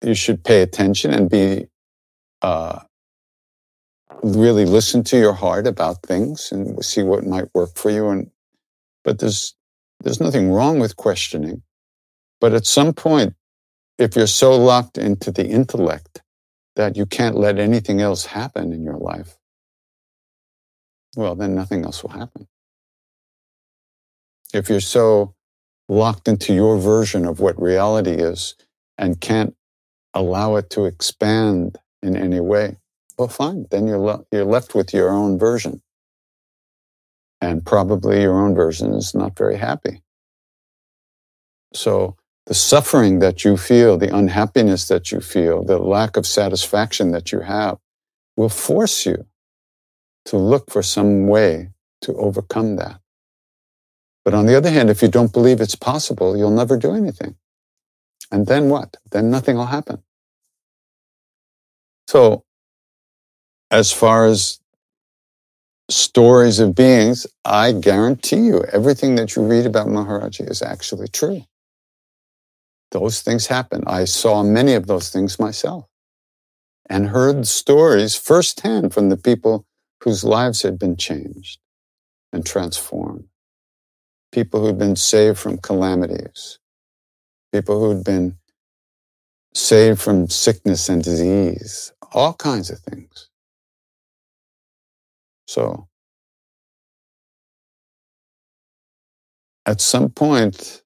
you 0.00 0.14
should 0.14 0.44
pay 0.44 0.62
attention 0.62 1.12
and 1.12 1.28
be, 1.28 1.66
uh, 2.42 2.78
really 4.22 4.64
listen 4.64 5.02
to 5.02 5.18
your 5.18 5.32
heart 5.32 5.66
about 5.66 6.02
things 6.04 6.52
and 6.52 6.84
see 6.84 7.02
what 7.02 7.26
might 7.26 7.52
work 7.52 7.74
for 7.74 7.90
you. 7.90 8.08
And, 8.08 8.30
but 9.02 9.18
there's, 9.18 9.56
there's 10.00 10.20
nothing 10.20 10.52
wrong 10.52 10.78
with 10.78 10.96
questioning. 10.96 11.62
But 12.40 12.54
at 12.54 12.66
some 12.66 12.92
point, 12.92 13.34
if 13.98 14.14
you're 14.14 14.28
so 14.28 14.56
locked 14.56 14.98
into 14.98 15.32
the 15.32 15.46
intellect 15.46 16.22
that 16.76 16.96
you 16.96 17.06
can't 17.06 17.36
let 17.36 17.58
anything 17.58 18.00
else 18.00 18.24
happen 18.24 18.72
in 18.72 18.84
your 18.84 18.98
life, 18.98 19.36
well, 21.16 21.34
then 21.34 21.56
nothing 21.56 21.84
else 21.84 22.02
will 22.02 22.10
happen. 22.10 22.46
If 24.54 24.68
you're 24.68 24.80
so 24.80 25.34
locked 25.90 26.28
into 26.28 26.54
your 26.54 26.78
version 26.78 27.26
of 27.26 27.40
what 27.40 27.60
reality 27.60 28.12
is 28.12 28.54
and 28.96 29.20
can't 29.20 29.54
allow 30.14 30.54
it 30.56 30.70
to 30.70 30.84
expand 30.84 31.78
in 32.02 32.16
any 32.16 32.40
way, 32.40 32.76
well, 33.18 33.28
fine. 33.28 33.66
Then 33.70 33.86
you're, 33.86 33.98
le- 33.98 34.24
you're 34.30 34.44
left 34.44 34.74
with 34.74 34.94
your 34.94 35.10
own 35.10 35.38
version. 35.38 35.82
And 37.40 37.66
probably 37.66 38.22
your 38.22 38.38
own 38.38 38.54
version 38.54 38.94
is 38.94 39.14
not 39.14 39.36
very 39.36 39.56
happy. 39.56 40.02
So 41.74 42.16
the 42.46 42.54
suffering 42.54 43.18
that 43.18 43.44
you 43.44 43.56
feel, 43.56 43.98
the 43.98 44.14
unhappiness 44.14 44.88
that 44.88 45.10
you 45.10 45.20
feel, 45.20 45.64
the 45.64 45.78
lack 45.78 46.16
of 46.16 46.26
satisfaction 46.26 47.10
that 47.12 47.32
you 47.32 47.40
have 47.40 47.78
will 48.36 48.48
force 48.48 49.06
you 49.06 49.26
to 50.26 50.36
look 50.36 50.70
for 50.70 50.82
some 50.82 51.26
way 51.26 51.70
to 52.02 52.14
overcome 52.14 52.76
that. 52.76 53.00
But 54.30 54.38
on 54.38 54.46
the 54.46 54.56
other 54.56 54.70
hand, 54.70 54.90
if 54.90 55.02
you 55.02 55.08
don't 55.08 55.32
believe 55.32 55.60
it's 55.60 55.74
possible, 55.74 56.36
you'll 56.36 56.52
never 56.52 56.76
do 56.76 56.94
anything. 56.94 57.34
And 58.30 58.46
then 58.46 58.68
what? 58.68 58.96
Then 59.10 59.28
nothing 59.28 59.56
will 59.56 59.66
happen. 59.66 60.04
So, 62.06 62.44
as 63.72 63.92
far 63.92 64.26
as 64.26 64.60
stories 65.88 66.60
of 66.60 66.76
beings, 66.76 67.26
I 67.44 67.72
guarantee 67.72 68.46
you 68.46 68.62
everything 68.72 69.16
that 69.16 69.34
you 69.34 69.42
read 69.42 69.66
about 69.66 69.88
Maharaji 69.88 70.48
is 70.48 70.62
actually 70.62 71.08
true 71.08 71.42
those 72.92 73.22
things 73.22 73.48
happen. 73.48 73.82
I 73.86 74.04
saw 74.04 74.42
many 74.44 74.74
of 74.74 74.86
those 74.86 75.10
things 75.10 75.38
myself 75.40 75.86
and 76.88 77.08
heard 77.08 77.46
stories 77.46 78.16
firsthand 78.16 78.94
from 78.94 79.08
the 79.08 79.16
people 79.16 79.66
whose 80.04 80.24
lives 80.24 80.62
had 80.62 80.78
been 80.78 80.96
changed 80.96 81.60
and 82.32 82.46
transformed. 82.46 83.29
People 84.32 84.60
who'd 84.60 84.78
been 84.78 84.96
saved 84.96 85.38
from 85.38 85.58
calamities, 85.58 86.58
people 87.52 87.80
who'd 87.80 88.04
been 88.04 88.38
saved 89.54 90.00
from 90.00 90.28
sickness 90.28 90.88
and 90.88 91.02
disease, 91.02 91.92
all 92.12 92.34
kinds 92.34 92.70
of 92.70 92.78
things. 92.78 93.28
So, 95.48 95.88
at 99.66 99.80
some 99.80 100.10
point, 100.10 100.82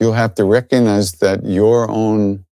you'll 0.00 0.14
have 0.14 0.34
to 0.36 0.44
recognize 0.44 1.12
that 1.12 1.44
your 1.44 1.90
own 1.90 2.46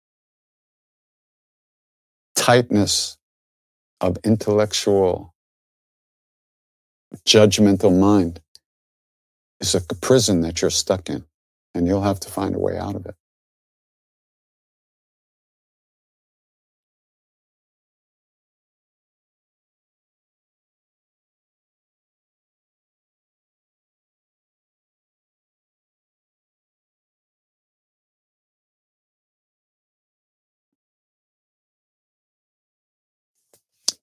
tightness 2.36 3.18
of 4.02 4.18
intellectual, 4.24 5.34
judgmental 7.26 7.98
mind 7.98 8.42
is 9.60 9.76
a 9.76 9.82
prison 9.82 10.42
that 10.42 10.62
you're 10.62 10.72
stuck 10.72 11.10
in, 11.10 11.26
and 11.76 11.88
you'll 11.88 12.04
have 12.04 12.20
to 12.22 12.30
find 12.30 12.56
a 12.56 12.60
way 12.60 12.78
out 12.78 12.96
of 12.96 13.06
it. 13.06 13.16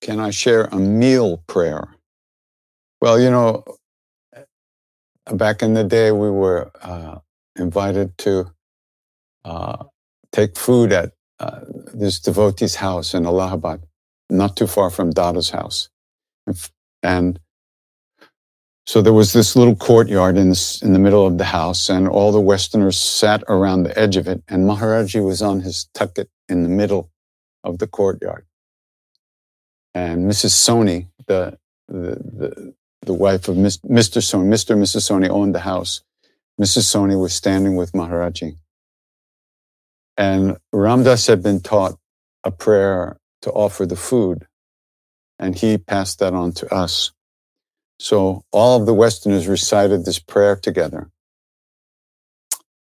Can 0.01 0.21
I 0.21 0.31
share 0.31 0.65
a 0.67 0.79
meal 0.79 1.39
prayer? 1.47 1.89
Well, 3.01 3.21
you 3.21 3.31
know, 3.31 3.65
back 5.33 5.63
in 5.63 5.75
the 5.75 5.85
day, 5.85 6.13
we 6.13 6.31
were 6.31 6.71
uh, 6.83 7.19
invited 7.57 8.17
to 8.19 8.53
uh, 9.45 9.85
take 10.33 10.57
food 10.57 10.93
at 10.93 11.13
uh, 11.39 11.61
this 11.93 12.19
devotee's 12.21 12.77
house 12.77 13.15
in 13.15 13.27
Allahabad, 13.27 13.83
not 14.31 14.57
too 14.57 14.67
far 14.67 14.91
from 14.91 15.11
Dada's 15.11 15.51
house. 15.51 15.89
And 17.03 17.39
so 18.87 19.03
there 19.03 19.13
was 19.13 19.33
this 19.33 19.57
little 19.57 19.75
courtyard 19.75 20.37
in, 20.37 20.51
this, 20.51 20.81
in 20.81 20.93
the 20.93 20.99
middle 20.99 21.27
of 21.27 21.39
the 21.39 21.45
house, 21.45 21.89
and 21.89 22.09
all 22.09 22.31
the 22.31 22.41
Westerners 22.41 22.99
sat 22.99 23.43
around 23.49 23.83
the 23.83 23.99
edge 23.99 24.17
of 24.17 24.29
it, 24.29 24.43
and 24.49 24.65
Maharaji 24.65 25.25
was 25.25 25.43
on 25.43 25.61
his 25.61 25.89
tucket 25.93 26.31
in 26.49 26.63
the 26.63 26.69
middle 26.69 27.11
of 27.65 27.79
the 27.79 27.89
courtyard. 27.89 28.47
And 29.95 30.31
Mrs. 30.31 30.53
Soni, 30.53 31.09
the, 31.27 31.59
the, 31.89 32.17
the, 32.39 32.75
the 33.03 33.15
wife 33.15 33.49
of 33.49 33.57
Mr. 33.57 34.21
Soni, 34.21 34.49
Mr. 34.49 34.71
and 34.71 34.83
Mrs. 34.83 35.09
Soni 35.09 35.29
owned 35.29 35.55
the 35.55 35.61
house. 35.61 36.03
Mrs. 36.61 36.85
Soni 36.85 37.21
was 37.21 37.35
standing 37.35 37.77
with 37.77 37.93
Maharaji. 37.93 38.59
And 40.17 40.57
Ram 40.73 41.03
Dass 41.05 41.27
had 41.27 41.43
been 41.43 41.61
taught 41.61 41.99
a 42.45 42.51
prayer 42.51 43.19
to 43.43 43.51
offer 43.51 43.87
the 43.87 43.97
food, 43.97 44.47
and 45.39 45.55
he 45.57 45.79
passed 45.79 46.19
that 46.21 46.33
on 46.33 46.53
to 46.53 46.75
us. 46.75 47.13
So 47.99 48.45
all 48.53 48.81
of 48.81 48.87
the 48.87 48.95
Westerners 48.95 49.47
recited 49.47 50.05
this 50.05 50.19
prayer 50.19 50.57
together. 50.57 51.11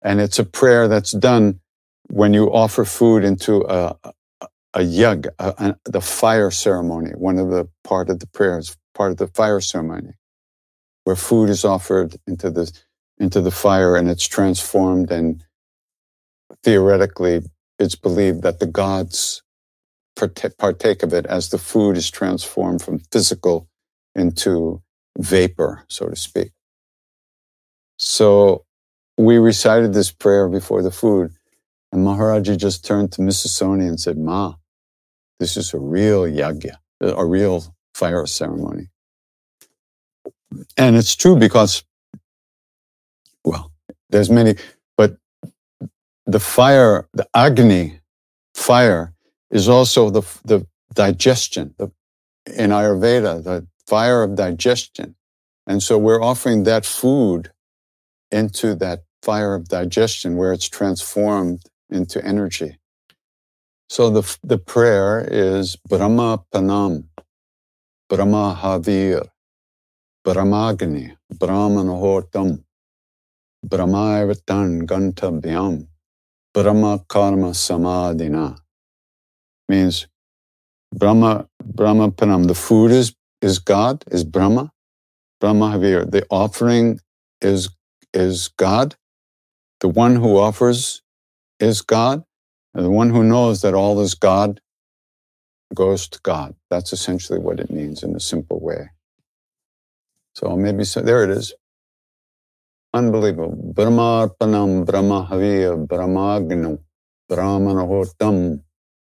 And 0.02 0.22
it's 0.22 0.40
a 0.40 0.46
prayer 0.46 0.88
that's 0.88 1.12
done 1.12 1.60
when 2.10 2.34
you 2.34 2.54
offer 2.54 2.86
food 2.86 3.24
into 3.24 3.66
a, 3.68 3.98
a 4.74 4.84
yug, 4.84 5.28
a, 5.40 5.54
a, 5.58 5.90
the 5.92 6.02
fire 6.02 6.52
ceremony, 6.52 7.12
one 7.12 7.40
of 7.40 7.50
the 7.50 7.68
part 7.84 8.10
of 8.10 8.20
the 8.20 8.28
prayers, 8.28 8.78
part 8.96 9.12
of 9.12 9.18
the 9.18 9.28
fire 9.28 9.62
ceremony, 9.62 10.14
where 11.04 11.16
food 11.16 11.50
is 11.50 11.64
offered 11.64 12.16
into 12.26 12.50
the, 12.50 12.72
into 13.20 13.42
the 13.42 13.52
fire 13.52 13.96
and 13.96 14.10
it's 14.10 14.28
transformed 14.28 15.12
and 15.12 15.44
theoretically 16.64 17.42
it's 17.78 17.96
believed 17.96 18.42
that 18.42 18.60
the 18.60 18.66
gods 18.66 19.44
partake 20.16 21.04
of 21.04 21.14
it 21.14 21.26
as 21.26 21.50
the 21.50 21.58
food 21.58 21.98
is 21.98 22.10
transformed 22.10 22.82
from 22.82 23.00
physical 23.12 23.68
into 24.16 24.82
vapor, 25.18 25.84
so 25.90 26.08
to 26.08 26.16
speak. 26.16 26.52
So 27.98 28.66
we 29.18 29.38
recited 29.38 29.94
this 29.94 30.12
prayer 30.12 30.48
before 30.48 30.82
the 30.82 30.92
food, 30.92 31.32
and 31.92 32.06
Maharaji 32.06 32.58
just 32.58 32.86
turned 32.86 33.12
to 33.14 33.22
Mrs. 33.22 33.62
And 33.62 34.00
said, 34.00 34.18
Ma, 34.18 34.56
this 35.40 35.58
is 35.58 35.74
a 35.74 35.80
real 35.80 36.24
yagya, 36.24 36.78
a 37.02 37.26
real 37.26 37.75
fire 37.96 38.26
ceremony. 38.26 38.90
And 40.78 40.96
it's 40.98 41.16
true 41.16 41.38
because, 41.38 41.84
well, 43.44 43.72
there's 44.10 44.30
many, 44.30 44.56
but 44.98 45.18
the 46.26 46.40
fire, 46.40 47.08
the 47.14 47.28
Agni 47.34 48.02
fire, 48.54 49.14
is 49.50 49.70
also 49.70 50.10
the, 50.10 50.24
the 50.44 50.68
digestion. 50.94 51.74
The, 51.78 51.90
in 52.54 52.72
Ayurveda, 52.72 53.44
the 53.44 53.66
fire 53.88 54.24
of 54.24 54.36
digestion. 54.36 55.16
And 55.66 55.82
so 55.82 55.98
we're 55.98 56.22
offering 56.22 56.64
that 56.64 56.86
food 56.86 57.52
into 58.30 58.76
that 58.76 59.04
fire 59.24 59.56
of 59.56 59.70
digestion 59.70 60.36
where 60.36 60.52
it's 60.52 60.70
transformed 60.70 61.62
into 61.90 62.24
energy. 62.24 62.78
So 63.88 64.10
the, 64.10 64.38
the 64.44 64.58
prayer 64.58 65.26
is 65.30 65.76
Brahma 65.76 66.44
Panam, 66.54 67.06
Brahma 68.10 68.58
Havir, 68.62 69.28
Brahmagni, 70.24 71.16
Brahmanahotam, 71.34 72.64
Brahmavatan 73.66 74.84
Gantavyam, 74.86 75.88
Brahma 76.54 77.04
Karma 77.08 77.50
Samadhina. 77.52 78.58
Means 79.68 80.08
Brahma, 80.94 81.48
Brahma 81.64 82.12
Panam. 82.12 82.48
The 82.48 82.56
food 82.56 82.92
is 82.92 83.16
is 83.42 83.60
God, 83.60 84.04
is 84.12 84.24
Brahma, 84.24 84.72
Brahma 85.40 85.72
Havir. 85.72 86.10
The 86.10 86.26
offering 86.30 87.00
is, 87.42 87.70
is 88.14 88.48
God. 88.50 88.96
The 89.82 89.88
one 89.88 90.16
who 90.16 90.38
offers 90.38 91.02
is 91.60 91.82
God. 91.82 92.24
And 92.74 92.86
the 92.86 92.90
one 92.90 93.10
who 93.10 93.24
knows 93.24 93.62
that 93.62 93.74
all 93.74 94.00
is 94.02 94.16
God 94.16 94.60
goes 95.74 96.08
to 96.10 96.20
God. 96.22 96.56
That's 96.70 96.94
essentially 96.94 97.40
what 97.40 97.60
it 97.60 97.72
means 97.72 98.04
in 98.04 98.16
a 98.16 98.20
simple 98.20 98.60
way. 98.60 98.90
So 100.36 100.56
maybe 100.56 100.84
so, 100.84 101.02
there 101.02 101.24
it 101.24 101.30
is. 101.30 101.54
Unbelievable. 102.94 103.74
Brahma 103.74 104.32
param 104.40 104.86
Brahma 104.86 105.28
Brahmarpanam 105.28 105.88
Brahmahavir 105.88 105.88
Brahmagnu 105.88 106.80
Brahmanahotam 107.30 108.62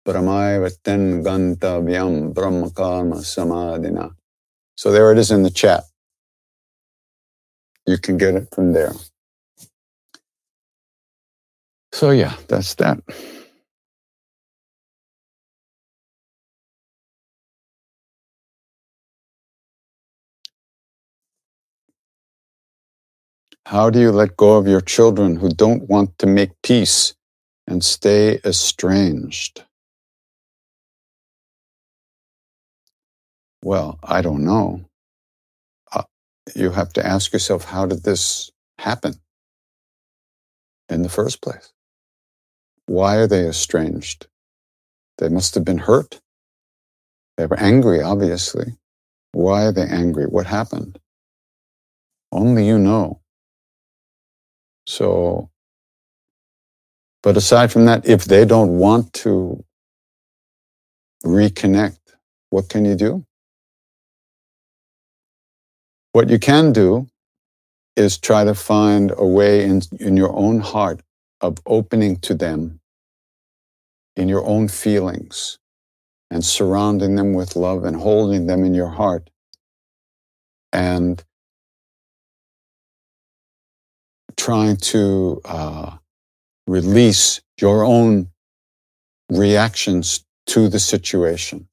Brahmaivaten 0.07 1.24
Gantavyam 1.24 2.32
Brahmakarma 2.34 3.16
Samadhina. 3.22 4.14
So 4.76 4.92
there 4.92 5.12
it 5.12 5.18
is 5.18 5.30
in 5.30 5.42
the 5.42 5.50
chat. 5.50 5.84
You 7.86 7.98
can 7.98 8.16
get 8.16 8.34
it 8.34 8.48
from 8.55 8.72
there. 8.72 8.92
So 11.92 12.11
yeah, 12.11 12.34
that's 12.48 12.74
that. 12.76 13.00
How 23.72 23.88
do 23.88 23.98
you 23.98 24.12
let 24.12 24.36
go 24.36 24.58
of 24.58 24.68
your 24.68 24.82
children 24.82 25.36
who 25.36 25.48
don't 25.48 25.88
want 25.88 26.18
to 26.18 26.26
make 26.26 26.50
peace 26.62 27.14
and 27.66 27.82
stay 27.82 28.38
estranged? 28.44 29.64
Well, 33.64 33.98
I 34.04 34.20
don't 34.20 34.44
know. 34.44 34.84
Uh, 35.90 36.02
you 36.54 36.72
have 36.72 36.92
to 36.92 37.06
ask 37.06 37.32
yourself, 37.32 37.64
how 37.64 37.86
did 37.86 38.02
this 38.02 38.50
happen 38.78 39.14
in 40.90 41.00
the 41.00 41.08
first 41.08 41.40
place? 41.40 41.72
Why 42.84 43.16
are 43.16 43.26
they 43.26 43.48
estranged? 43.48 44.26
They 45.16 45.30
must 45.30 45.54
have 45.54 45.64
been 45.64 45.78
hurt. 45.78 46.20
They 47.38 47.46
were 47.46 47.58
angry, 47.58 48.02
obviously. 48.02 48.76
Why 49.32 49.64
are 49.64 49.72
they 49.72 49.86
angry? 49.88 50.26
What 50.26 50.44
happened? 50.44 50.98
Only 52.30 52.66
you 52.66 52.78
know. 52.78 53.21
So, 54.86 55.50
but 57.22 57.36
aside 57.36 57.72
from 57.72 57.86
that, 57.86 58.06
if 58.06 58.24
they 58.24 58.44
don't 58.44 58.78
want 58.78 59.12
to 59.24 59.64
reconnect, 61.24 61.98
what 62.50 62.68
can 62.68 62.84
you 62.84 62.94
do? 62.96 63.24
What 66.12 66.30
you 66.30 66.38
can 66.38 66.72
do 66.72 67.08
is 67.96 68.18
try 68.18 68.44
to 68.44 68.54
find 68.54 69.12
a 69.16 69.26
way 69.26 69.64
in, 69.64 69.82
in 70.00 70.16
your 70.16 70.34
own 70.34 70.60
heart 70.60 71.02
of 71.40 71.58
opening 71.66 72.16
to 72.18 72.34
them 72.34 72.80
in 74.16 74.28
your 74.28 74.44
own 74.46 74.68
feelings 74.68 75.58
and 76.30 76.44
surrounding 76.44 77.16
them 77.16 77.34
with 77.34 77.56
love 77.56 77.84
and 77.84 77.96
holding 77.96 78.46
them 78.46 78.64
in 78.64 78.74
your 78.74 78.88
heart 78.88 79.30
and 80.72 81.24
trying 84.43 84.76
to 84.76 85.40
uh, 85.45 85.97
release 86.66 87.40
your 87.61 87.84
own 87.84 88.26
reactions 89.30 90.24
to 90.47 90.68
the 90.68 90.80
situation. 90.80 91.68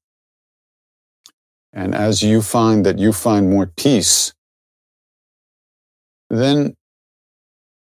And 1.72 1.96
as 1.96 2.22
you 2.22 2.42
find 2.42 2.86
that 2.86 2.96
you 2.96 3.12
find 3.12 3.50
more 3.50 3.66
peace, 3.66 4.32
then 6.28 6.76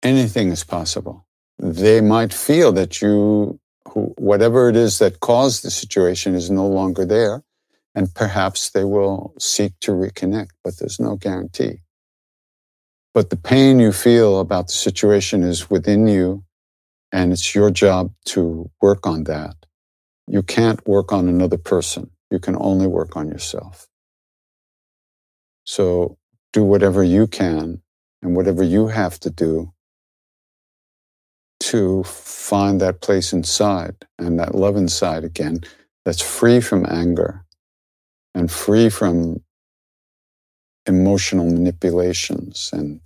anything 0.01 0.49
is 0.49 0.63
possible. 0.63 1.27
They 1.59 2.01
might 2.01 2.33
feel 2.33 2.71
that 2.71 2.99
you, 2.99 3.59
whatever 3.93 4.69
it 4.69 4.75
is 4.75 4.97
that 4.97 5.19
caused 5.19 5.63
the 5.63 5.69
situation 5.69 6.33
is 6.33 6.49
no 6.49 6.65
longer 6.67 7.05
there. 7.05 7.43
And 7.93 8.11
perhaps 8.15 8.71
they 8.71 8.85
will 8.85 9.35
seek 9.37 9.73
to 9.81 9.91
reconnect, 9.91 10.49
but 10.63 10.79
there's 10.79 10.99
no 10.99 11.15
guarantee. 11.15 11.81
But 13.13 13.29
the 13.29 13.37
pain 13.37 13.79
you 13.79 13.91
feel 13.91 14.39
about 14.39 14.67
the 14.67 14.73
situation 14.73 15.43
is 15.43 15.69
within 15.69 16.07
you, 16.07 16.43
and 17.11 17.31
it's 17.31 17.53
your 17.53 17.71
job 17.71 18.13
to 18.25 18.71
work 18.81 19.05
on 19.05 19.25
that. 19.25 19.55
You 20.27 20.43
can't 20.43 20.85
work 20.87 21.13
on 21.13 21.29
another 21.29 21.57
person. 21.57 22.09
You 22.31 22.39
can 22.39 22.55
only 22.59 22.87
work 22.87 23.15
on 23.15 23.27
yourself. 23.27 23.87
So 25.65 26.17
do 26.53 26.63
whatever 26.63 27.03
you 27.03 27.27
can 27.27 27.81
and 28.21 28.35
whatever 28.35 28.63
you 28.63 28.87
have 28.87 29.19
to 29.21 29.29
do 29.29 29.73
to 31.59 32.03
find 32.03 32.81
that 32.81 33.01
place 33.01 33.31
inside 33.33 33.95
and 34.19 34.39
that 34.39 34.53
love 34.55 34.75
inside 34.75 35.23
again 35.23 35.61
that's 36.05 36.21
free 36.21 36.59
from 36.59 36.85
anger 36.89 37.45
and 38.35 38.51
free 38.51 38.89
from 38.89 39.41
emotional 40.87 41.45
manipulations 41.45 42.69
and 42.73 42.99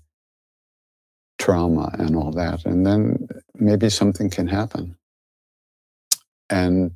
trauma 1.40 1.94
and 2.00 2.16
all 2.16 2.32
that. 2.32 2.66
And 2.66 2.86
then 2.86 3.28
maybe 3.56 3.90
something 3.90 4.30
can 4.30 4.48
happen. 4.48 4.96
And 6.50 6.92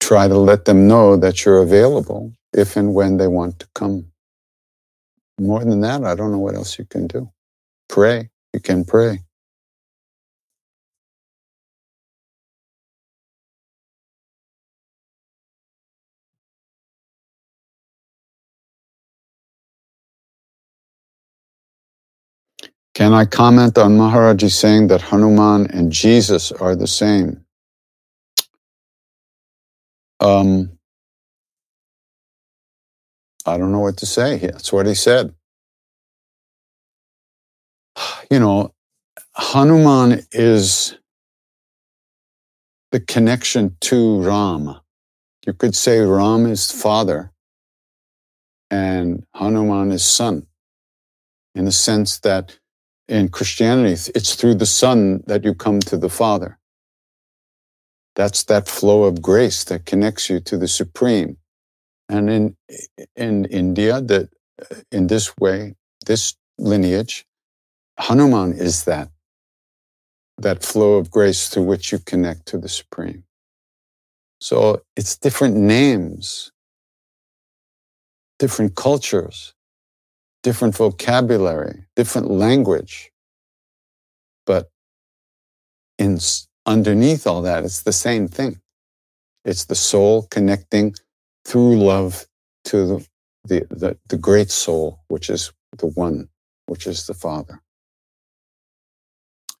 try 0.00 0.28
to 0.28 0.38
let 0.38 0.64
them 0.64 0.88
know 0.88 1.16
that 1.16 1.44
you're 1.44 1.62
available 1.62 2.32
if 2.52 2.76
and 2.76 2.94
when 2.94 3.18
they 3.18 3.28
want 3.28 3.58
to 3.60 3.68
come. 3.74 4.06
More 5.40 5.64
than 5.64 5.80
that, 5.82 6.04
I 6.04 6.14
don't 6.14 6.32
know 6.32 6.38
what 6.38 6.54
else 6.54 6.78
you 6.78 6.84
can 6.84 7.06
do. 7.06 7.30
Pray. 7.88 8.30
You 8.54 8.60
can 8.60 8.84
pray. 8.84 9.20
Can 22.98 23.14
I 23.14 23.26
comment 23.26 23.78
on 23.78 23.96
Maharaji 23.96 24.50
saying 24.50 24.88
that 24.88 25.02
Hanuman 25.02 25.68
and 25.70 25.92
Jesus 25.92 26.50
are 26.50 26.74
the 26.74 26.88
same? 26.88 27.44
Um, 30.18 30.80
I 33.46 33.56
don't 33.56 33.70
know 33.70 33.78
what 33.78 33.98
to 33.98 34.06
say. 34.06 34.38
That's 34.38 34.72
what 34.72 34.86
he 34.86 34.96
said. 34.96 35.32
You 38.32 38.40
know, 38.40 38.74
Hanuman 39.36 40.26
is 40.32 40.98
the 42.90 42.98
connection 42.98 43.76
to 43.82 44.22
Ram. 44.22 44.74
You 45.46 45.52
could 45.52 45.76
say 45.76 46.00
Ram 46.00 46.46
is 46.46 46.72
father 46.72 47.30
and 48.72 49.24
Hanuman 49.36 49.92
is 49.92 50.04
son, 50.04 50.48
in 51.54 51.64
the 51.64 51.70
sense 51.70 52.18
that 52.18 52.58
in 53.08 53.28
Christianity, 53.28 54.10
it's 54.14 54.34
through 54.34 54.56
the 54.56 54.66
Son 54.66 55.22
that 55.26 55.44
you 55.44 55.54
come 55.54 55.80
to 55.80 55.96
the 55.96 56.10
Father. 56.10 56.58
That's 58.14 58.44
that 58.44 58.68
flow 58.68 59.04
of 59.04 59.22
grace 59.22 59.64
that 59.64 59.86
connects 59.86 60.28
you 60.28 60.40
to 60.40 60.58
the 60.58 60.68
Supreme. 60.68 61.38
And 62.08 62.30
in, 62.30 62.56
in 63.16 63.44
India, 63.46 64.00
that 64.00 64.28
uh, 64.60 64.76
in 64.90 65.06
this 65.06 65.36
way, 65.38 65.74
this 66.06 66.34
lineage, 66.58 67.26
Hanuman 67.98 68.52
is 68.52 68.84
that, 68.84 69.08
that 70.38 70.64
flow 70.64 70.94
of 70.94 71.10
grace 71.10 71.48
through 71.48 71.64
which 71.64 71.92
you 71.92 71.98
connect 71.98 72.46
to 72.46 72.58
the 72.58 72.68
Supreme. 72.68 73.24
So 74.40 74.82
it's 74.96 75.16
different 75.16 75.56
names, 75.56 76.52
different 78.38 78.76
cultures, 78.76 79.54
different 80.48 80.74
vocabulary, 80.74 81.84
different 81.94 82.30
language. 82.30 83.12
But 84.46 84.70
in, 85.98 86.18
underneath 86.64 87.26
all 87.26 87.42
that, 87.42 87.64
it's 87.64 87.82
the 87.82 87.92
same 87.92 88.28
thing. 88.28 88.58
It's 89.44 89.66
the 89.66 89.74
soul 89.74 90.26
connecting 90.30 90.94
through 91.44 91.76
love 91.76 92.24
to 92.64 92.86
the, 92.86 93.08
the, 93.44 93.66
the, 93.68 93.98
the 94.08 94.16
great 94.16 94.50
soul, 94.50 95.00
which 95.08 95.28
is 95.28 95.52
the 95.76 95.88
one, 95.88 96.30
which 96.64 96.86
is 96.86 97.06
the 97.06 97.12
Father. 97.12 97.60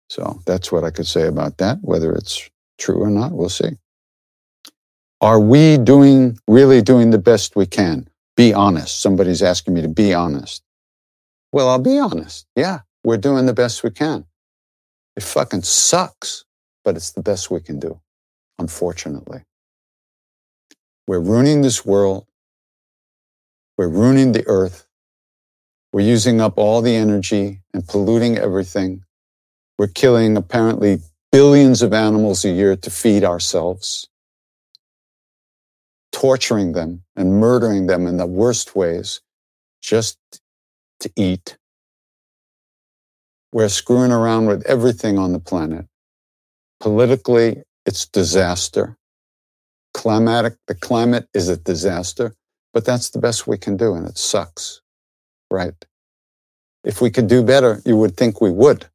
So 0.08 0.40
that's 0.46 0.72
what 0.72 0.84
I 0.84 0.90
could 0.90 1.06
say 1.06 1.26
about 1.26 1.58
that. 1.58 1.76
Whether 1.82 2.14
it's 2.14 2.48
true 2.78 3.02
or 3.02 3.10
not, 3.10 3.32
we'll 3.32 3.50
see. 3.50 3.72
Are 5.20 5.38
we 5.38 5.76
doing, 5.76 6.38
really 6.48 6.80
doing 6.80 7.10
the 7.10 7.18
best 7.18 7.56
we 7.56 7.66
can? 7.66 8.08
Be 8.38 8.54
honest. 8.54 9.02
Somebody's 9.02 9.42
asking 9.42 9.74
me 9.74 9.82
to 9.82 9.88
be 9.88 10.14
honest. 10.14 10.62
Well, 11.52 11.68
I'll 11.68 11.78
be 11.78 11.98
honest. 11.98 12.46
Yeah, 12.54 12.80
we're 13.04 13.16
doing 13.16 13.46
the 13.46 13.54
best 13.54 13.82
we 13.82 13.90
can. 13.90 14.26
It 15.16 15.22
fucking 15.22 15.62
sucks, 15.62 16.44
but 16.84 16.96
it's 16.96 17.12
the 17.12 17.22
best 17.22 17.50
we 17.50 17.60
can 17.60 17.78
do, 17.78 18.00
unfortunately. 18.58 19.44
We're 21.06 21.20
ruining 21.20 21.62
this 21.62 21.86
world. 21.86 22.26
We're 23.76 23.88
ruining 23.88 24.32
the 24.32 24.46
earth. 24.46 24.86
We're 25.92 26.06
using 26.06 26.40
up 26.40 26.58
all 26.58 26.82
the 26.82 26.94
energy 26.94 27.62
and 27.72 27.86
polluting 27.86 28.36
everything. 28.36 29.04
We're 29.78 29.86
killing 29.86 30.36
apparently 30.36 31.00
billions 31.32 31.82
of 31.82 31.92
animals 31.92 32.44
a 32.44 32.50
year 32.50 32.76
to 32.76 32.90
feed 32.90 33.24
ourselves, 33.24 34.08
torturing 36.12 36.72
them 36.72 37.04
and 37.16 37.40
murdering 37.40 37.86
them 37.86 38.06
in 38.06 38.18
the 38.18 38.26
worst 38.26 38.76
ways 38.76 39.20
just 39.80 40.18
to 41.00 41.10
eat. 41.16 41.56
We're 43.52 43.68
screwing 43.68 44.12
around 44.12 44.46
with 44.46 44.66
everything 44.66 45.18
on 45.18 45.32
the 45.32 45.40
planet. 45.40 45.86
Politically, 46.80 47.62
it's 47.86 48.06
disaster. 48.06 48.96
Climatic, 49.94 50.56
the 50.66 50.74
climate 50.74 51.28
is 51.34 51.48
a 51.48 51.56
disaster, 51.56 52.34
but 52.72 52.84
that's 52.84 53.10
the 53.10 53.18
best 53.18 53.46
we 53.46 53.58
can 53.58 53.76
do, 53.76 53.94
and 53.94 54.06
it 54.06 54.18
sucks, 54.18 54.82
right? 55.50 55.74
If 56.84 57.00
we 57.00 57.10
could 57.10 57.26
do 57.26 57.42
better, 57.42 57.82
you 57.84 57.96
would 57.96 58.16
think 58.16 58.40
we 58.40 58.50
would, 58.50 58.86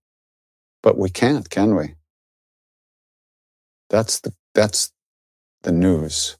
but 0.81 0.97
we 0.97 1.09
can't, 1.09 1.49
can 1.49 1.75
we? 1.75 1.95
That's 3.89 4.19
the, 4.21 4.33
that's 4.55 4.91
the 5.63 5.71
news. 5.71 6.37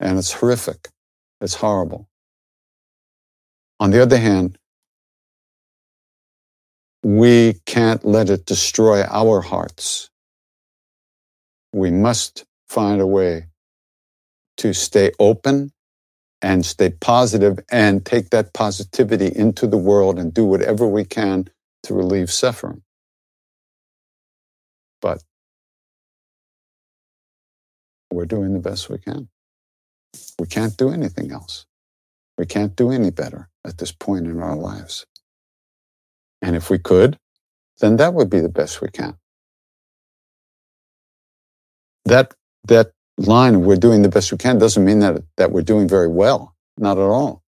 And 0.00 0.18
it's 0.18 0.32
horrific. 0.32 0.88
It's 1.40 1.54
horrible. 1.54 2.08
On 3.84 3.90
the 3.90 4.00
other 4.00 4.16
hand, 4.16 4.56
we 7.02 7.60
can't 7.66 8.02
let 8.02 8.30
it 8.30 8.46
destroy 8.46 9.02
our 9.02 9.42
hearts. 9.42 10.08
We 11.74 11.90
must 11.90 12.46
find 12.66 13.02
a 13.02 13.06
way 13.06 13.48
to 14.56 14.72
stay 14.72 15.10
open 15.18 15.70
and 16.40 16.64
stay 16.64 16.92
positive 16.98 17.58
and 17.70 18.06
take 18.06 18.30
that 18.30 18.54
positivity 18.54 19.30
into 19.36 19.66
the 19.66 19.76
world 19.76 20.18
and 20.18 20.32
do 20.32 20.46
whatever 20.46 20.86
we 20.88 21.04
can 21.04 21.50
to 21.82 21.92
relieve 21.92 22.30
suffering. 22.30 22.80
But 25.02 25.22
we're 28.10 28.24
doing 28.24 28.54
the 28.54 28.60
best 28.60 28.88
we 28.88 28.96
can. 28.96 29.28
We 30.38 30.46
can't 30.46 30.74
do 30.74 30.88
anything 30.88 31.32
else. 31.32 31.66
We 32.38 32.46
can't 32.46 32.76
do 32.76 32.90
any 32.90 33.10
better 33.10 33.48
at 33.64 33.78
this 33.78 33.92
point 33.92 34.26
in 34.26 34.42
our 34.42 34.56
lives. 34.56 35.06
And 36.42 36.56
if 36.56 36.70
we 36.70 36.78
could, 36.78 37.18
then 37.80 37.96
that 37.96 38.14
would 38.14 38.30
be 38.30 38.40
the 38.40 38.48
best 38.48 38.80
we 38.80 38.88
can. 38.88 39.16
That, 42.04 42.34
that 42.68 42.92
line, 43.16 43.62
we're 43.62 43.76
doing 43.76 44.02
the 44.02 44.08
best 44.08 44.32
we 44.32 44.38
can, 44.38 44.58
doesn't 44.58 44.84
mean 44.84 45.00
that, 45.00 45.22
that 45.36 45.52
we're 45.52 45.62
doing 45.62 45.88
very 45.88 46.08
well. 46.08 46.54
Not 46.76 46.98
at 46.98 47.04
all. 47.04 47.42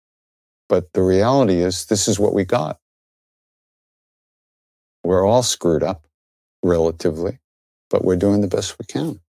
But 0.68 0.92
the 0.92 1.02
reality 1.02 1.56
is, 1.56 1.86
this 1.86 2.08
is 2.08 2.18
what 2.18 2.34
we 2.34 2.44
got. 2.44 2.78
We're 5.02 5.26
all 5.26 5.42
screwed 5.42 5.82
up, 5.82 6.06
relatively, 6.62 7.38
but 7.90 8.04
we're 8.04 8.16
doing 8.16 8.40
the 8.40 8.48
best 8.48 8.78
we 8.78 8.86
can. 8.86 9.20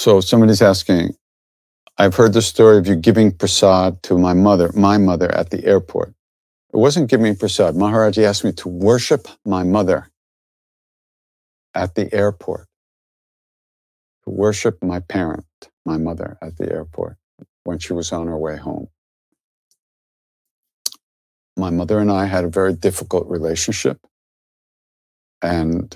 So 0.00 0.22
somebody's 0.22 0.62
asking, 0.62 1.14
I've 1.98 2.14
heard 2.14 2.32
the 2.32 2.40
story 2.40 2.78
of 2.78 2.86
you 2.86 2.96
giving 2.96 3.32
prasad 3.32 4.02
to 4.04 4.16
my 4.16 4.32
mother, 4.32 4.70
my 4.74 4.96
mother 4.96 5.30
at 5.30 5.50
the 5.50 5.62
airport. 5.62 6.14
It 6.72 6.78
wasn't 6.78 7.10
giving 7.10 7.36
prasad. 7.36 7.74
Maharaji 7.74 8.22
asked 8.24 8.42
me 8.42 8.52
to 8.52 8.68
worship 8.70 9.28
my 9.44 9.62
mother 9.62 10.10
at 11.74 11.96
the 11.96 12.10
airport, 12.14 12.66
to 14.24 14.30
worship 14.30 14.82
my 14.82 15.00
parent, 15.00 15.44
my 15.84 15.98
mother 15.98 16.38
at 16.40 16.56
the 16.56 16.72
airport 16.72 17.18
when 17.64 17.78
she 17.78 17.92
was 17.92 18.10
on 18.10 18.26
her 18.26 18.38
way 18.38 18.56
home. 18.56 18.88
My 21.58 21.68
mother 21.68 21.98
and 21.98 22.10
I 22.10 22.24
had 22.24 22.44
a 22.44 22.48
very 22.48 22.72
difficult 22.72 23.28
relationship. 23.28 23.98
And 25.42 25.94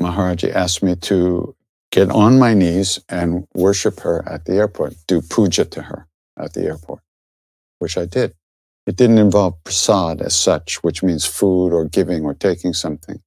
Maharaji 0.00 0.52
asked 0.52 0.82
me 0.82 0.96
to 0.96 1.54
get 1.90 2.10
on 2.10 2.38
my 2.38 2.54
knees 2.54 3.00
and 3.08 3.46
worship 3.54 4.00
her 4.00 4.28
at 4.28 4.44
the 4.44 4.54
airport, 4.54 4.94
do 5.06 5.22
puja 5.22 5.64
to 5.64 5.82
her 5.82 6.08
at 6.36 6.52
the 6.52 6.64
airport, 6.64 7.00
which 7.78 7.96
I 7.96 8.04
did. 8.04 8.34
It 8.86 8.96
didn't 8.96 9.18
involve 9.18 9.62
prasad 9.64 10.20
as 10.20 10.34
such, 10.34 10.82
which 10.82 11.02
means 11.02 11.24
food 11.24 11.72
or 11.72 11.86
giving 11.86 12.24
or 12.24 12.34
taking 12.34 12.74
something. 12.74 13.22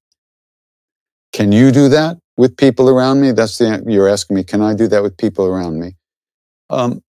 Can 1.33 1.51
you 1.51 1.71
do 1.71 1.89
that 1.89 2.17
with 2.35 2.57
people 2.57 2.89
around 2.89 3.21
me? 3.21 3.31
That's 3.31 3.57
the 3.57 3.83
you're 3.87 4.07
asking 4.07 4.35
me. 4.35 4.43
Can 4.43 4.61
I 4.61 4.73
do 4.73 4.87
that 4.87 5.01
with 5.01 5.17
people 5.17 5.45
around 5.45 5.79
me? 5.79 5.95
Um, 6.69 7.01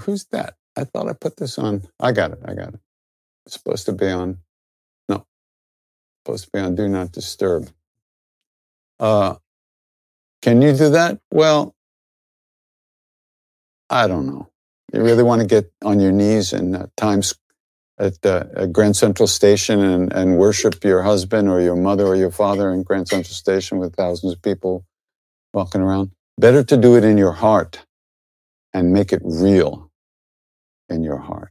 who's 0.00 0.24
that? 0.26 0.54
I 0.76 0.84
thought 0.84 1.08
I 1.08 1.12
put 1.12 1.36
this 1.36 1.58
on. 1.58 1.82
I 2.00 2.12
got 2.12 2.32
it. 2.32 2.38
I 2.44 2.54
got 2.54 2.74
it. 2.74 2.80
It's 3.46 3.54
supposed 3.54 3.86
to 3.86 3.92
be 3.92 4.08
on. 4.08 4.38
Supposed 6.24 6.44
to 6.44 6.50
be 6.52 6.60
on 6.60 6.76
Do 6.76 6.88
Not 6.88 7.10
Disturb. 7.10 7.68
Uh, 9.00 9.34
can 10.40 10.62
you 10.62 10.72
do 10.72 10.90
that? 10.90 11.18
Well, 11.32 11.74
I 13.90 14.06
don't 14.06 14.26
know. 14.26 14.48
You 14.92 15.02
really 15.02 15.24
want 15.24 15.40
to 15.40 15.48
get 15.48 15.72
on 15.82 15.98
your 15.98 16.12
knees 16.12 16.52
in 16.52 16.76
uh, 16.76 16.86
Times 16.96 17.34
at, 17.98 18.24
uh, 18.24 18.44
at 18.54 18.72
Grand 18.72 18.96
Central 18.96 19.26
Station 19.26 19.80
and, 19.80 20.12
and 20.12 20.38
worship 20.38 20.84
your 20.84 21.02
husband 21.02 21.48
or 21.48 21.60
your 21.60 21.76
mother 21.76 22.06
or 22.06 22.14
your 22.14 22.30
father 22.30 22.70
in 22.70 22.84
Grand 22.84 23.08
Central 23.08 23.34
Station 23.34 23.78
with 23.78 23.96
thousands 23.96 24.32
of 24.34 24.42
people 24.42 24.84
walking 25.52 25.80
around. 25.80 26.12
Better 26.38 26.62
to 26.62 26.76
do 26.76 26.96
it 26.96 27.04
in 27.04 27.18
your 27.18 27.32
heart 27.32 27.84
and 28.72 28.92
make 28.92 29.12
it 29.12 29.22
real 29.24 29.90
in 30.88 31.02
your 31.02 31.18
heart. 31.18 31.50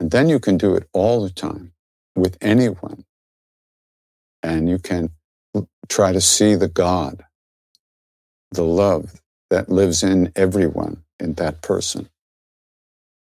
And 0.00 0.10
then 0.10 0.30
you 0.30 0.40
can 0.40 0.56
do 0.56 0.74
it 0.74 0.88
all 0.92 1.22
the 1.22 1.30
time 1.30 1.71
with 2.16 2.36
anyone. 2.40 3.04
And 4.42 4.68
you 4.68 4.78
can 4.78 5.10
try 5.88 6.12
to 6.12 6.20
see 6.20 6.54
the 6.54 6.68
God, 6.68 7.24
the 8.52 8.64
love 8.64 9.20
that 9.50 9.68
lives 9.68 10.02
in 10.02 10.32
everyone, 10.36 11.04
in 11.20 11.34
that 11.34 11.62
person, 11.62 12.08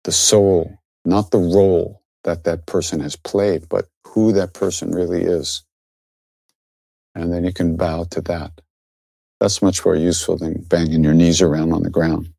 the 0.03 0.11
soul, 0.11 0.79
not 1.05 1.31
the 1.31 1.39
role 1.39 2.01
that 2.23 2.43
that 2.45 2.65
person 2.65 2.99
has 3.01 3.15
played, 3.15 3.69
but 3.69 3.87
who 4.07 4.33
that 4.33 4.53
person 4.53 4.91
really 4.91 5.23
is. 5.23 5.63
And 7.15 7.31
then 7.33 7.45
you 7.45 7.53
can 7.53 7.77
bow 7.77 8.05
to 8.11 8.21
that. 8.21 8.51
That's 9.39 9.61
much 9.61 9.85
more 9.85 9.95
useful 9.95 10.37
than 10.37 10.63
banging 10.63 11.03
your 11.03 11.13
knees 11.13 11.41
around 11.41 11.73
on 11.73 11.83
the 11.83 11.89
ground. 11.89 12.29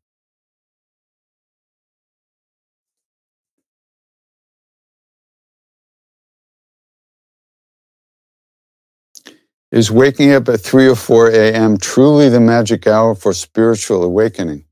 Is 9.71 9.91
waking 9.91 10.33
up 10.33 10.49
at 10.49 10.61
3 10.61 10.87
or 10.89 10.95
4 10.95 11.31
a.m. 11.31 11.77
truly 11.77 12.29
the 12.29 12.39
magic 12.41 12.87
hour 12.87 13.15
for 13.15 13.33
spiritual 13.33 14.03
awakening? 14.03 14.65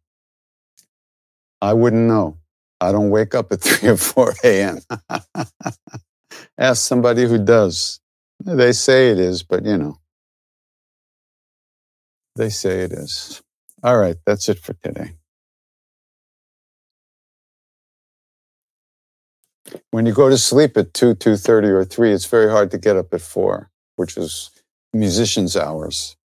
I 1.62 1.74
wouldn't 1.74 2.08
know. 2.08 2.38
I 2.82 2.92
don't 2.94 3.10
wake 3.12 3.36
up 3.36 3.52
at 3.52 3.62
3 3.64 3.90
or 3.90 3.98
4 3.98 4.34
a.m. 4.46 4.80
Ask 6.58 6.88
somebody 6.88 7.26
who 7.26 7.44
does. 7.44 8.00
They 8.44 8.74
say 8.74 9.12
it 9.12 9.20
is, 9.20 9.44
but 9.44 9.66
you 9.66 9.78
know, 9.78 10.00
they 12.36 12.50
say 12.50 12.82
it 12.82 12.94
is. 12.94 13.42
All 13.84 13.98
right, 13.98 14.18
that's 14.26 14.50
it 14.50 14.60
for 14.60 14.74
today. 14.84 15.14
When 19.92 20.06
you 20.06 20.14
go 20.14 20.30
to 20.30 20.38
sleep 20.38 20.78
at 20.78 20.94
2, 20.94 21.16
2.30 21.16 21.66
or 21.70 21.86
3, 21.86 22.14
it's 22.14 22.26
very 22.26 22.50
hard 22.50 22.72
to 22.72 22.78
get 22.78 22.98
up 22.98 23.14
at 23.14 23.22
4, 23.22 23.70
which 23.98 24.18
is 24.18 24.52
musician's 24.96 25.58
hours. 25.58 26.16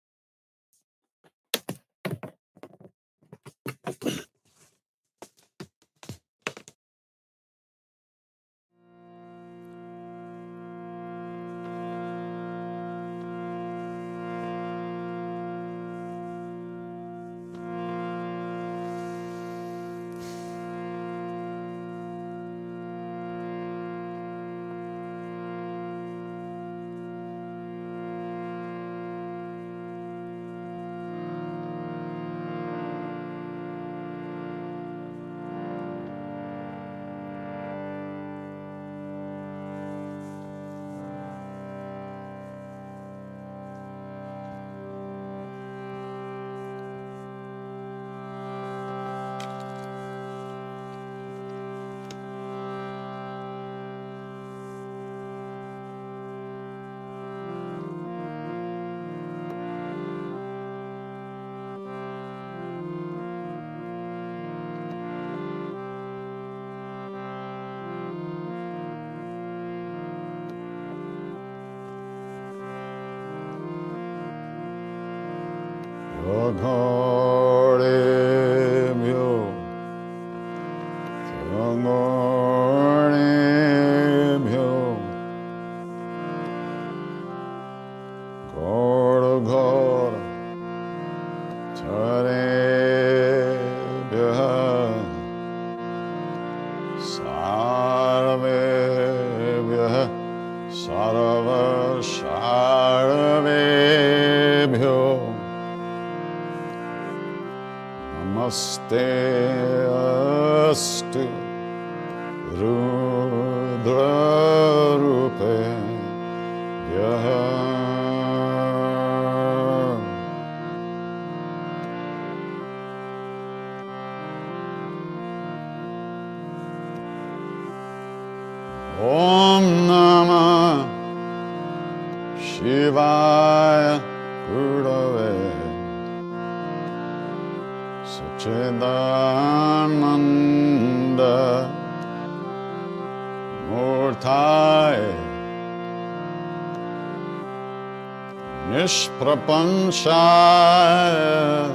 Nishprapanchaya 148.90 151.70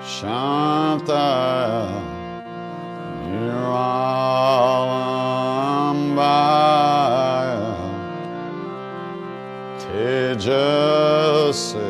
Shanta 0.00 1.28
Niralambaya 6.48 7.76
Tejase 9.76 11.81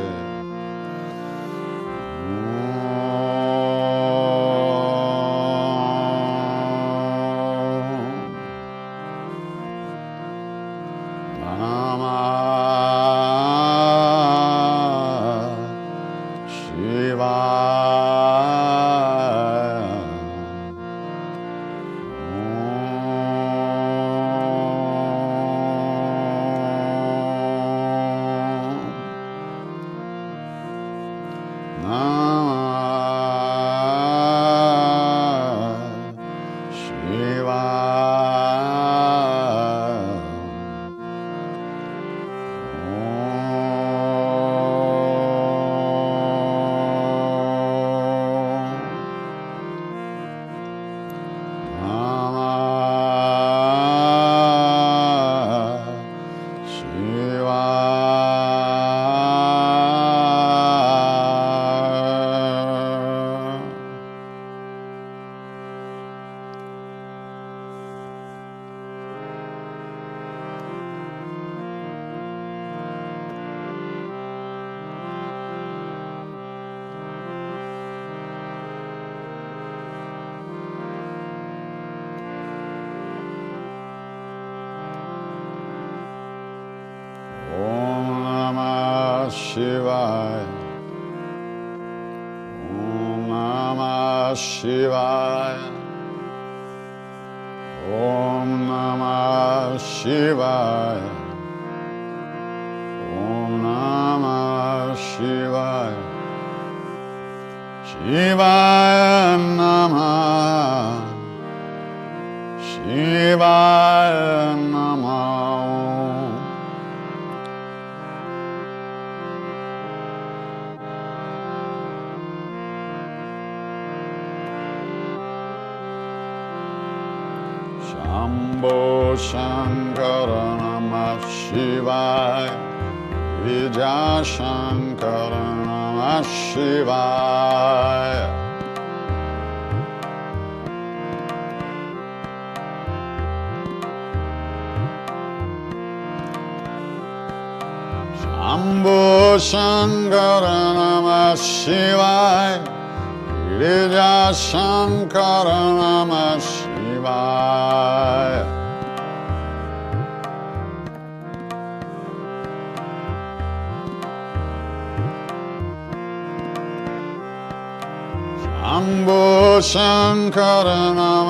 Amen. 17.63 18.02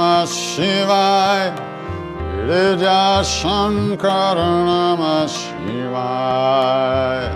Namah 0.03 0.27
Shivaya 0.27 1.55
Girija 2.35 3.23
Shankara 3.23 4.67
Namah 4.67 5.31
Shivaya 5.31 7.31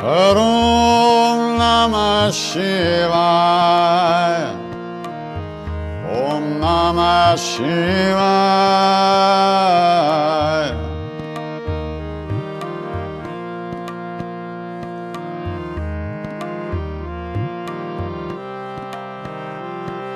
Om 0.00 1.60
Namah 1.60 2.32
Shivaya 2.32 4.56
Om 6.08 6.64
Namah 6.64 7.36
Shivaya 7.36 8.88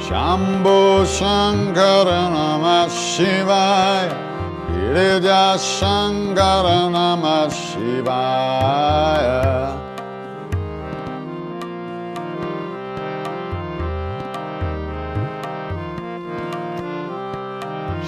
Shambho 0.00 1.04
Shankara 1.04 2.20
Namah 2.32 2.88
Shivaya. 2.88 4.16
Girija 4.72 5.44
Shankara 5.60 6.78
Namah 6.94 7.52
Shivaya 7.52 9.10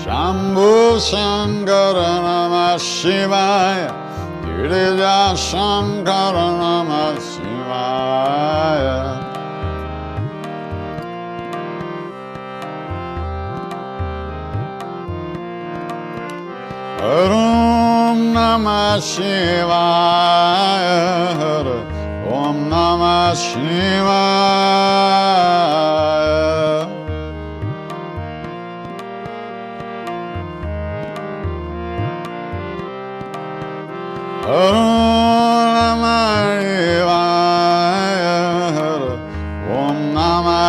Shambhu 0.02 0.70
Shankar 1.02 1.98
नमशिवाय 2.24 3.82
हिरजाङ्कर 4.46 6.38
नम 6.60 6.90
शिवाय 7.26 8.88
ॐ 17.10 17.22
room 17.30 18.66
शिवाय 19.10 20.88
ॐ 22.40 22.58
नम 22.74 23.04
शिवाय 23.44 24.82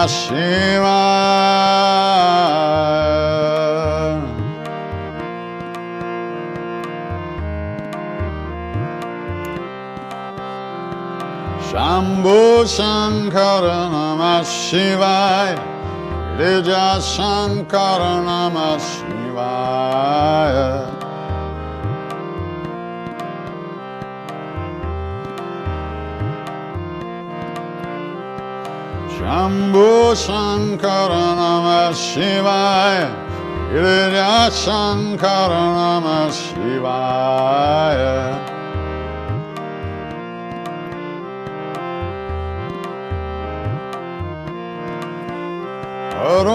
Shivaya 0.08 1.84
Shambhu 11.70 12.64
Shankara 12.66 13.90
Namah 13.94 14.44
Shivaya 14.44 15.58
Rija 16.38 17.00
Shankara 17.02 18.14
Namah 18.28 18.80
Shambhu 29.54 30.16
Shankara 30.16 31.24
Namah 31.38 31.94
Shivaya. 31.94 33.10
Girija 33.72 34.50
Shankara 34.50 35.64
Namah 35.78 36.32
Shivaya. 36.34 38.16
Om 46.18 46.48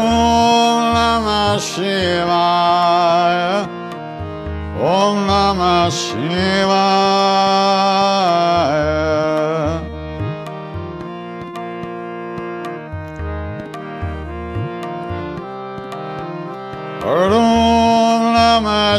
Namah 0.97 1.59
Shivaya. 1.69 3.59
Om 4.77 5.17
Namah 5.29 5.91
Shivaya. 6.01 6.59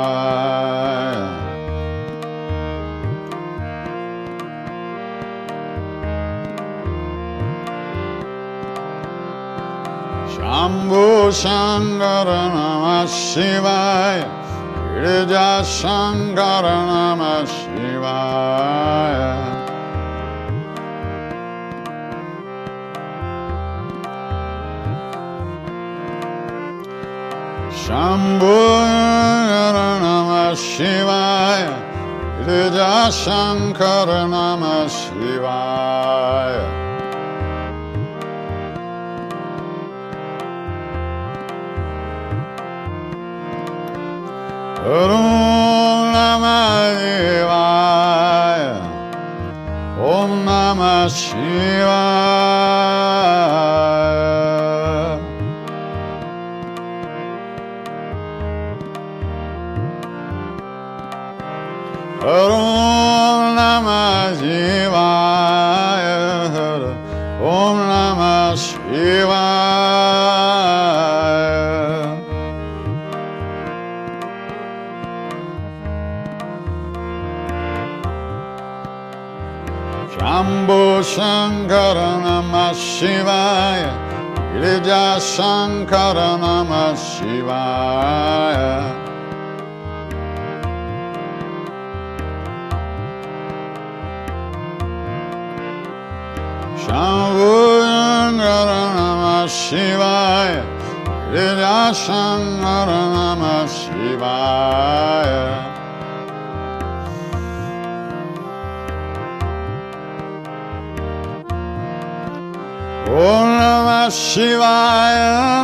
Shambhu 10.33 11.05
Shankara 11.41 12.41
Namah 12.55 13.07
Shivaya. 13.07 14.29
Girija 14.93 15.51
Shankara 15.77 16.75
Namah 16.89 17.45
Shivaya. 17.45 18.86
Shambhu 27.87 28.59
Namah 30.03 30.51
Shivaya. 30.59 31.75
Girija 32.43 33.07
Shankara 33.15 34.27
Namah 34.27 34.91
Shivaya. 34.91 36.67
Om 44.83 45.23
Namah 46.11 46.91
Shivaya. 46.99 48.75
Om 49.97 50.31
Namah 50.45 51.07
Shivaya. 51.07 52.36
Girija 84.87 85.19
Shankara 85.19 86.39
Namah 86.39 86.95
Shivaya. 86.95 88.71
Shambhu 96.79 97.51
Shankara 97.83 98.81
Namah 98.95 99.47
Shivaya. 99.59 100.63
Girija 101.33 101.91
Shankara 101.91 103.01
Namah 103.11 103.67
Shivaya. 103.67 105.43
Om 113.09 113.57
शिवाय 114.13 115.15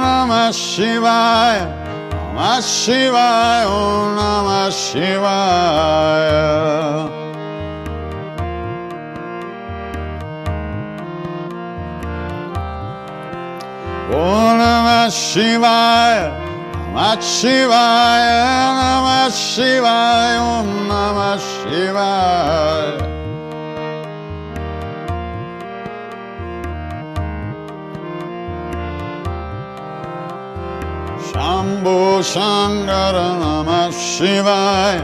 नमः 0.03 0.51
शिवाय 0.51 1.59
नमः 2.13 2.59
शिवाय 2.67 3.65
ॐ 3.65 3.71
नम 4.17 4.47
शिवाय। 4.77 6.29
ॐ 14.13 14.51
नम 14.59 14.87
शिवाय 15.09 16.15
नमः 16.95 17.19
शिवाय 17.33 18.25
नमः 18.79 19.29
शिवाय 19.39 20.37
ॐ 20.37 20.67
नम 20.91 21.17
शिवाय। 21.49 22.72
Shambhu 31.83 32.23
Shankara 32.23 33.27
Namah 33.41 33.91
Shivaya. 33.91 35.03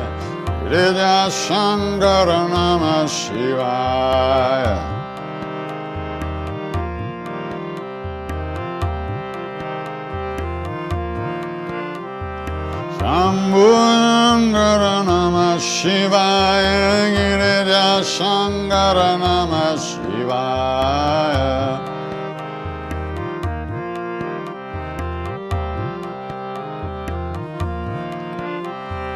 Girija 0.63 1.27
Shankara 1.27 2.47
Namah 2.47 3.03
Shivaya. 3.03 4.77
Shambhu 12.97 13.67
Shankara 13.75 14.95
Namah 15.03 15.59
Shivaya. 15.59 17.11
Girija 17.13 17.87
Shankara 18.03 19.09
Namah 19.19 19.75
Shivaya. 19.75 21.58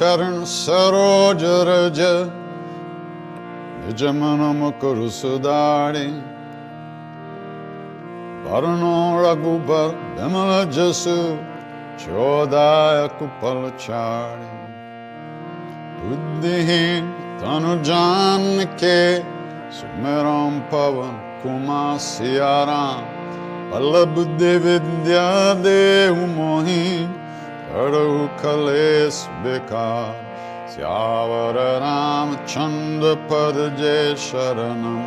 चरण 0.00 0.36
सरोज 0.44 1.42
रज, 1.68 1.98
निज 3.80 4.04
मन 4.18 4.44
मुकुर 4.56 5.00
सुदारी 5.08 6.06
वरुणो 8.44 8.94
रघुबर 9.22 9.92
विमल 10.14 10.52
जसु 10.70 11.16
चौदाय 12.04 13.02
कुपल 13.18 13.60
चारी 13.76 14.50
बुद्धिहीन 16.00 17.12
तनु 17.44 17.76
जान 17.84 18.64
के, 18.74 18.98
सुमेरम 19.76 20.60
पवन 20.72 21.14
कुमार 21.42 21.98
सियाराम। 22.08 23.04
बल 23.70 24.04
बुद्धि 24.14 24.56
विद्या 24.64 25.30
देव 25.62 26.26
मोही 26.26 26.84
हरहु 26.94 27.19
कलेश 27.72 29.16
बेकार 29.42 30.14
श्यावर 30.70 31.56
रामचंद्र 31.82 33.14
पद 33.30 33.58
जय 33.78 34.14
शरणम 34.18 35.04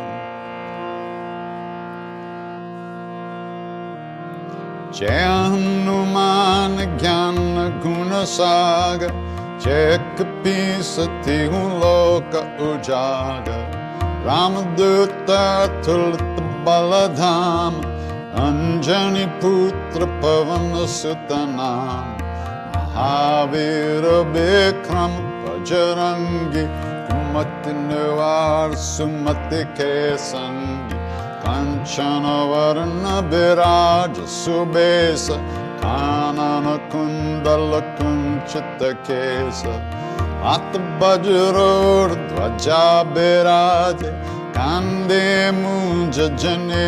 जय 4.98 5.22
हनुमान 5.52 6.76
ज्ञान 6.98 7.36
गुण 7.84 8.12
सागर 8.32 9.12
जय 9.64 9.96
कपीसति 10.18 11.38
हूँ 11.52 11.68
लोक 11.80 12.40
उजागर 12.70 13.80
रामदूत 14.26 15.30
तुलित 15.86 16.42
बलधाम 16.66 17.80
अंजनी 18.42 19.26
पुत्र 19.40 20.06
पवन 20.22 20.86
सुत 20.92 21.32
नाम 21.50 22.23
महावीर 22.96 24.04
विक्रम 24.34 25.14
बजरंगी 25.44 26.62
कुमति 27.06 27.72
निवार 27.78 28.74
सुमति 28.80 29.62
के 29.78 29.94
वर्ण 32.50 33.14
विराज 33.30 34.20
सुबेश 34.34 35.26
कुंडल 36.92 37.72
कुंचित 37.98 38.84
केश 39.08 39.64
हाथ 40.44 40.78
वज्रोर 41.02 42.14
ध्वजा 42.28 42.84
विराज 43.10 44.04
कांदे 44.56 45.26
मुंज 45.58 46.20
जने 46.42 46.86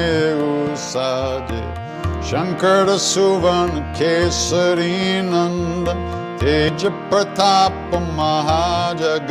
साजे 0.87 1.86
शङ्कर 2.29 2.89
सुवण 2.99 3.69
केसरी 3.99 5.21
नन्द 5.23 5.89
तेज 6.41 6.85
प्रताप 7.11 7.95
महाजग 8.17 9.31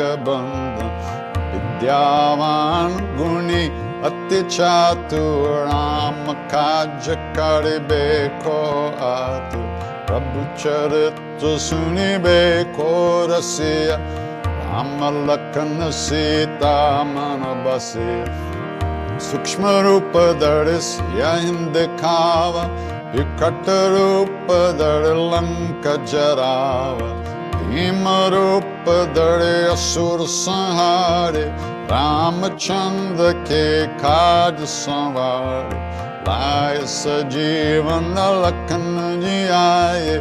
विद्यावान् 1.50 2.96
गुणि 3.18 3.64
अति 4.10 4.42
चतुम 4.56 6.32
कार्य 6.54 7.16
करबे 7.38 8.08
को 12.80 12.92
रसिया 13.30 13.98
राम 14.48 14.98
लखन 15.30 15.90
सीता 15.92 16.78
मन 17.04 17.64
बसे। 17.66 18.55
सूक्ष्म 19.22 19.70
रूप 19.86 20.14
धर 20.40 20.78
सिया 20.88 21.34
हिंद 21.34 21.78
खावा 22.02 22.64
विकट 23.16 23.70
रूप 23.94 24.52
धर 24.80 25.06
लंक 25.34 25.88
जरावा 26.12 27.12
भीम 27.70 28.08
रूप 28.34 28.90
धर 29.16 29.44
असुर 29.72 30.26
संहारे 30.34 31.44
रामचंद्र 31.92 33.32
के 33.50 33.66
काज 34.04 34.64
संवार 34.70 35.74
लाय 36.28 36.80
सजीवन 36.96 38.14
लखन 38.44 38.86
जी 39.22 39.38
आए 39.58 40.18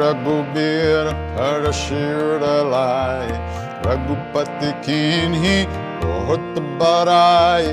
रघुबीर 0.00 1.08
हर 1.38 1.70
शिर 1.72 2.44
लाए 2.70 3.38
रघुपति 3.86 4.72
कीन्ही 4.86 5.64
बहुत 6.02 6.58
बराए 6.80 7.72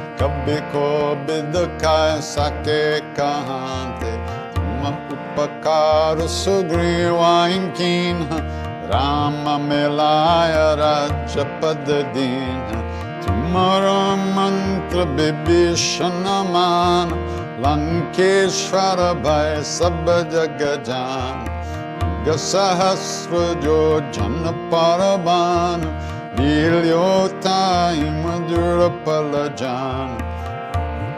कभी 0.21 0.55
को 0.71 0.87
बिद 1.25 1.53
का 1.81 1.99
सके 2.19 2.83
कहांते 3.15 4.11
तुम 4.55 4.83
उपकार 4.87 6.19
सुग्रीवाइन 6.27 7.67
कीन 7.69 8.19
राम 8.91 9.49
मिलाय 9.61 10.53
राज्य 10.75 11.43
पद 11.61 11.89
दीन 12.13 12.61
तुम्हारो 13.23 13.97
मंत्र 14.27 15.07
विभीषण 15.15 16.23
मान, 16.51 17.09
लंकेश्वर 17.65 19.03
भय 19.25 19.61
सब 19.63 20.05
जग 20.33 20.63
जान। 20.85 21.49
सहस्र 22.37 23.39
जो 23.63 23.79
जन 24.13 24.43
परबान 24.73 25.81
लील्योताई 26.39 28.03
मधुर 28.23 28.81
पल 29.05 29.33
जान 29.61 30.11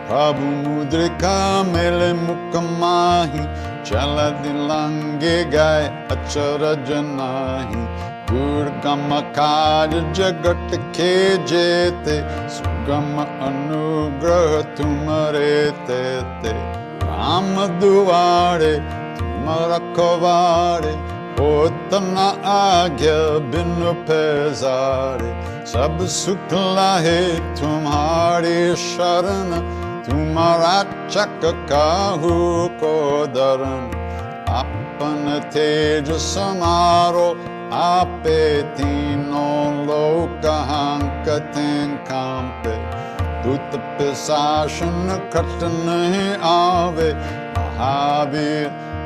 प्रभु 0.07 0.47
मुद्रिका 0.63 1.33
मेले 1.65 2.07
मुख 2.21 2.55
माही 2.79 3.43
चल 3.89 4.15
दिलंगे 4.41 5.35
गाय 5.53 5.85
अचरज 6.15 6.89
नाही 7.11 7.85
दुर्गम 8.31 9.07
कार्य 9.37 10.01
जगत 10.19 10.75
के 10.97 11.13
जेते 11.51 12.19
सुगम 12.57 13.23
अनुग्रह 13.23 14.61
तुम्हारे 14.77 15.55
ते 15.87 16.03
राम 17.03 17.55
दुआरे 17.79 18.75
तुम 19.17 19.49
रखवारे 19.73 20.95
होतना 21.39 22.25
आज्ञा 22.49 23.17
बिन 23.53 23.73
पैजारे 24.09 25.31
सब 25.73 26.05
सुख 26.15 26.53
लाहे 26.77 27.21
तुम्हारे 27.59 28.57
शरण 28.83 29.59
तुम्हारा 30.07 30.75
चक 31.07 31.45
काहू 31.71 32.37
को 32.83 32.95
दरण 33.35 33.89
अपन 34.53 35.39
तेज 35.53 36.11
समारो 36.23 37.27
आपे 37.75 38.41
दूत 43.43 43.73
पिशासन 43.97 45.07
खट 45.33 45.63
नहीं 45.63 46.27
आवे 46.49 47.07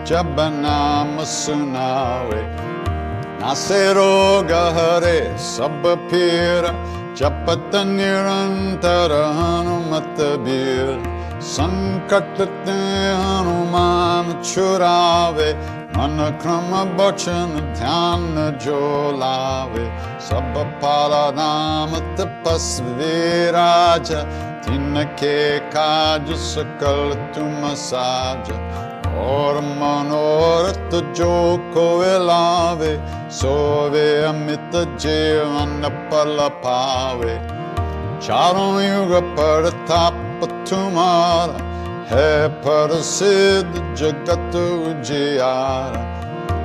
जब 0.08 0.36
नाम 0.52 1.18
सुनावे 1.28 2.42
नासे 3.40 3.82
रोग 3.94 4.52
हरे 4.78 5.18
सब 5.46 5.84
फिर 6.12 6.68
जपत 7.20 7.76
निरंतर 7.88 9.14
हनुमत 9.38 10.22
बीर 10.46 10.94
संकट 11.48 12.40
ते 12.64 12.78
हनुमान 13.18 14.32
छुरावे 14.44 15.52
मन 15.98 16.18
क्रम 16.42 16.72
बचन 16.98 17.54
ध्यान 17.76 18.34
जो 18.64 18.82
लावे। 19.20 19.86
सब 20.24 20.64
पाला 20.82 21.26
नाम 21.36 22.00
तपस्वी 22.18 23.50
राज 23.52 24.12
तिनके 24.66 25.38
काज 25.70 26.36
सकल 26.48 27.16
तुम 27.36 27.74
साज। 27.86 28.52
Orman 29.16 30.12
året 30.12 30.94
och 30.94 31.20
Joko 31.20 32.04
elave 32.04 33.00
Sove 33.30 34.28
amitta 34.30 34.86
jevanna 35.00 35.92
palapave 36.10 37.42
Charon 38.22 38.84
yuga 38.84 39.22
pada 39.36 39.72
tapa 39.88 40.48
tumara 40.66 41.58
Hai 42.10 42.50
pada 42.64 43.04
siddha 43.04 43.82
jagatu 43.96 44.96
jiara 45.04 46.04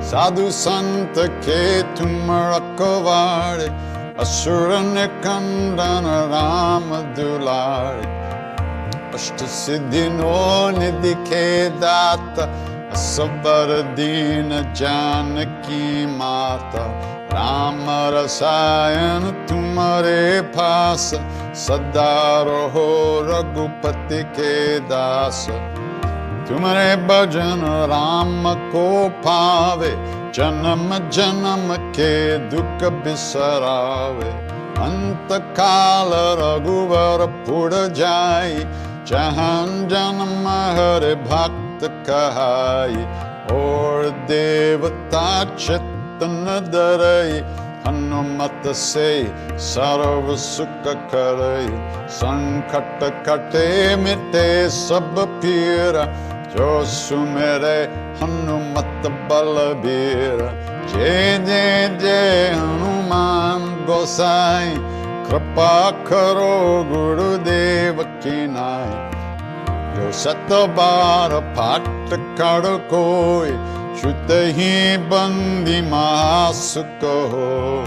Sadhu 0.01 0.51
sant 0.51 1.15
ke 1.45 1.83
tumara 1.95 2.59
kovare 2.77 3.69
Asura 4.17 4.79
nikandana 4.81 6.27
rama 6.31 7.03
dulare 7.15 8.22
अष्ट 9.13 9.43
सिद्धि 9.55 10.07
नो 10.09 10.35
निधि 10.77 11.13
के 11.29 11.47
दाता 11.81 12.45
असबर 12.93 13.71
दीन 13.97 14.49
जानकी 14.79 16.05
माता 16.17 16.85
राम 17.33 17.85
रसायन 18.15 19.29
तुम्हारे 19.49 20.41
पास 20.55 21.05
सदा 21.65 22.13
रहो 22.47 22.89
रघुपति 23.29 24.21
के 24.37 24.53
दास 24.91 25.45
तुम्हारे 26.49 26.95
भजन 27.07 27.61
राम 27.91 28.53
को 28.71 28.87
पावे 29.25 29.91
जन्म 30.37 30.97
जन्म 31.17 31.75
के 31.97 32.13
दुख 32.49 32.89
बिसरावे 33.03 34.31
अंत 34.85 35.33
काल 35.59 36.11
रघुवर 36.39 37.25
पुड़ 37.45 37.73
जाई 37.99 38.63
जहाँ 39.07 39.65
जन्म 39.87 40.47
हर 40.75 41.03
भक्त 41.23 41.87
कहाई, 42.07 43.03
और 43.53 44.09
देवता 44.29 45.27
चित्तन 45.55 46.45
दरई 46.67 47.39
हनुमत 47.85 48.67
से 48.75 49.09
सर्व 49.63 50.35
सुख 50.35 50.87
करई। 51.13 51.67
संकट 52.09 53.03
कटे 53.27 53.95
मिटे 53.95 54.47
सब 54.69 55.15
पीर, 55.41 55.99
जो 56.55 56.69
सुमेरे 56.85 57.77
हनुमत 58.21 59.07
बलबीर। 59.29 60.43
जय 60.87 61.37
जय 61.45 61.97
जय 62.01 62.51
हनुमान 62.55 63.61
गोसाई 63.85 64.75
ਕਿਰਪਾ 65.29 65.91
ਕਰੋ 65.91 66.83
ਗੁਰਦੇਵ 66.83 68.03
ਕੀ 68.03 68.47
ਨਾਏ। 68.47 69.11
ਜੋ 69.95 70.11
ਸਤ 70.11 70.53
ਬਾਰ 70.77 71.39
ਫਟ 71.55 72.13
ਕੜ 72.13 72.67
ਕੋਈ 72.89 73.51
ਛੁਤ 74.01 74.31
ਹੀ 74.31 74.97
ਬੰਦੀ 74.97 75.81
ਮਾਸ 75.81 76.77
ਕਹੋ। 77.01 77.83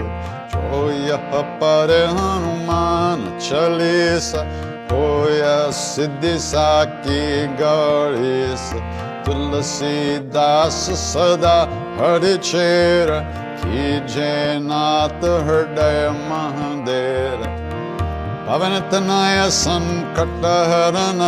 ਜੋ 0.53 0.91
ਯਹ 0.91 1.43
ਪਰ 1.43 2.07
ਹਨੂਮਾਨ 2.11 3.39
ਚਲੇਸ 3.39 4.35
ਹੋਇ 4.91 5.71
ਸਿੱਧਿ 5.71 6.39
ਸਾਕੀ 6.39 7.47
ਗੜੇਸ 7.59 8.73
ਤੁਲਸੀ 9.25 10.17
ਦਾਸ 10.17 10.89
ਸਦਾ 10.91 11.67
ਹਰਿ 11.97 12.37
ਚੇਰਾ 12.37 13.23
की 13.57 13.85
जयनाथ 14.07 15.23
हृदय 15.45 16.01
महादेर। 16.29 17.45
पवन 18.47 18.79
संकट 19.49 20.45
हरन 20.71 21.23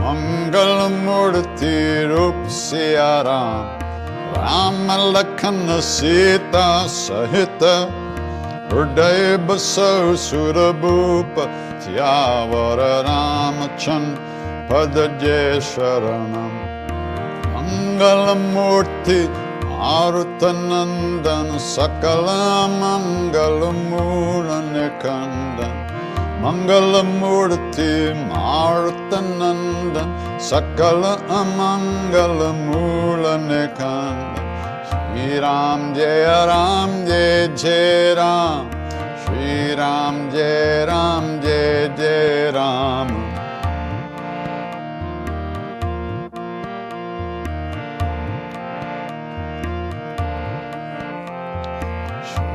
मंगल 0.00 0.72
मूर्ति 0.94 1.76
रूप 2.06 2.46
सिया 2.50 3.10
राम 3.20 3.78
राम 4.36 4.86
लखन 5.10 5.80
सीता 5.80 6.66
सहित। 6.86 7.64
हृदय 8.72 9.36
बसौ 9.46 10.16
सुरभूप। 10.16 11.38
रामचंद्र 13.06 14.28
पद 14.70 14.96
जय 15.22 15.60
शरणम 15.60 16.52
मंगल 17.46 18.22
मूर्ति 18.40 19.20
मारुत 19.79 20.43
नंदन 20.61 21.57
सकल 21.65 22.27
मंगल 22.75 23.59
मूलन 23.81 24.73
कंदन 25.03 25.73
मंगल 26.43 27.01
मूर्ति 27.09 27.91
मारुत 28.23 29.13
नंदन 29.41 30.15
सकल 30.49 31.03
अमंगल 31.39 32.41
मूलन 32.61 33.47
कंदन 33.79 34.43
श्री 34.89 35.39
राम 35.39 35.93
जय 35.93 36.25
राम 36.47 36.91
जय 37.05 37.47
जय 37.57 38.13
राम 38.17 38.69
श्री 39.25 39.75
राम 39.75 40.29
जय 40.31 40.85
राम 40.89 41.29
जय 41.41 41.87
जय 41.99 42.51
Ram 42.55 43.18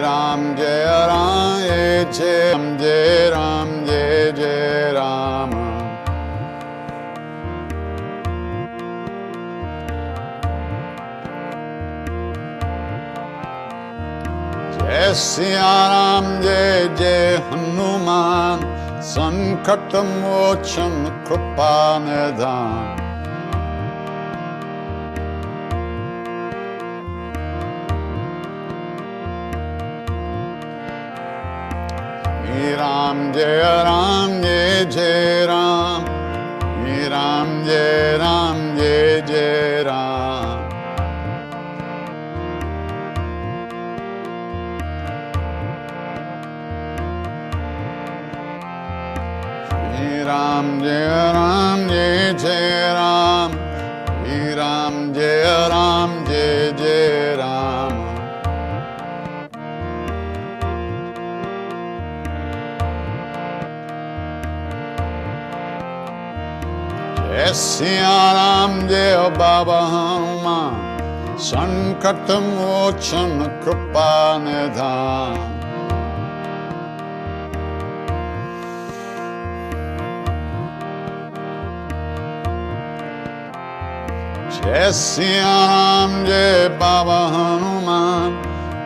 Ram 0.00 0.56
Jai 0.56 0.84
Ram 1.08 1.60
Jai 2.12 2.52
Ram 2.52 2.78
Jai 2.78 3.30
Ram 3.30 3.68
Jai 3.86 4.32
Jai 4.38 4.92
Ram 4.94 5.50
Jai 14.78 15.12
Siya 15.12 15.74
Ram 15.92 16.26
Jai 16.42 16.88
Jai 16.96 17.42
Hanuman 17.50 18.58
Sankat 19.02 19.92
Mochan 20.22 20.94
Kripa 21.26 22.00
Nidan 22.04 23.01
Ram 32.52 33.32
Jai 33.32 33.82
Ram 33.84 34.42
Jai 34.42 34.84
Jai 34.84 35.46
Ram. 35.46 36.04
Ram 37.10 37.64
Jai 37.64 38.18
Ram 38.18 38.76
Jai 38.76 39.22
Jai 39.26 39.82
Ram. 39.84 40.68
Ram 50.26 50.80
Jai 50.82 51.32
Ram 51.32 51.88
Jai 51.88 52.34
Jai 52.34 52.92
Ram. 52.94 53.52
Ram 54.56 55.14
Jai 55.14 55.68
Ram 55.70 56.21
जय 67.32 67.52
सिया 67.56 68.16
राम 68.32 68.72
जय 68.88 69.14
बाबा 69.36 69.78
हनुमान 69.90 71.38
संकट 71.40 72.30
मोचन 72.42 73.32
कृपा 73.64 74.10
निधान 74.38 75.38
जय 84.56 84.90
सिया 85.00 85.56
राम 85.72 86.22
जय 86.26 86.68
बाबा 86.80 87.20
हनुमान 87.38 88.40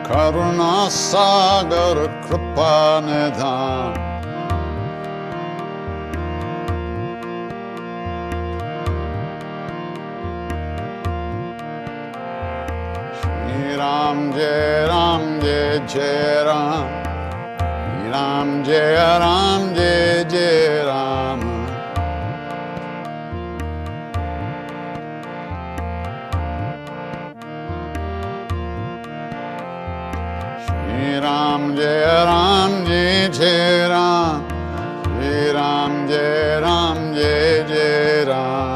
करुणा 0.09 0.73
सागर 1.03 2.05
कृपा 2.27 2.75
निधान 3.09 4.06
Ram 13.87 14.33
Jai 14.33 14.85
Ram 14.91 15.23
Jai 15.43 15.79
Jai 15.91 16.43
Ram. 16.47 16.87
Ram 18.13 18.49
Jai 18.67 18.87
Ram 19.23 19.61
Jai 19.77 20.25
Jai 20.31 20.83
Ram. 20.89 21.41
Shri 30.63 31.09
Ram 31.25 31.63
Jai 31.79 31.97
Ram 32.29 32.73
Jai 32.89 33.29
Jai 33.39 33.87
Ram. 33.93 34.39
Shri 35.05 35.35
Ram 35.57 35.93
Jai 36.09 36.59
Ram 36.65 36.99
Jai 37.15 37.63
Jai 37.71 38.25
Ram. 38.31 38.66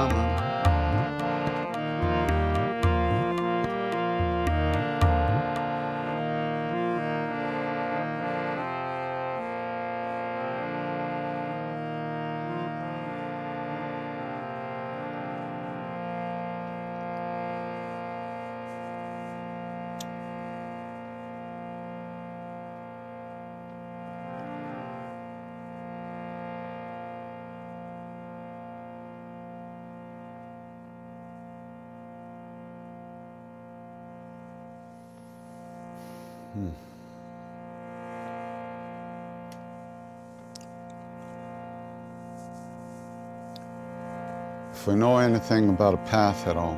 If 44.81 44.87
we 44.87 44.95
know 44.95 45.19
anything 45.19 45.69
about 45.69 45.93
a 45.93 45.97
path 45.97 46.47
at 46.47 46.57
all, 46.57 46.75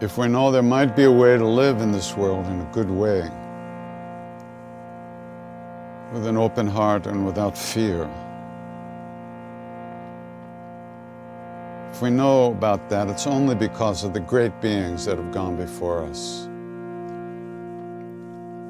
if 0.00 0.18
we 0.18 0.26
know 0.26 0.50
there 0.50 0.64
might 0.64 0.96
be 0.96 1.04
a 1.04 1.12
way 1.12 1.38
to 1.38 1.46
live 1.46 1.80
in 1.80 1.92
this 1.92 2.16
world 2.16 2.44
in 2.46 2.60
a 2.60 2.68
good 2.72 2.90
way, 2.90 3.20
with 6.12 6.26
an 6.26 6.36
open 6.36 6.66
heart 6.66 7.06
and 7.06 7.24
without 7.24 7.56
fear, 7.56 8.10
if 11.92 12.02
we 12.02 12.10
know 12.10 12.50
about 12.50 12.90
that, 12.90 13.06
it's 13.06 13.28
only 13.28 13.54
because 13.54 14.02
of 14.02 14.12
the 14.12 14.18
great 14.18 14.60
beings 14.60 15.04
that 15.04 15.18
have 15.18 15.30
gone 15.30 15.54
before 15.54 16.02
us. 16.02 16.48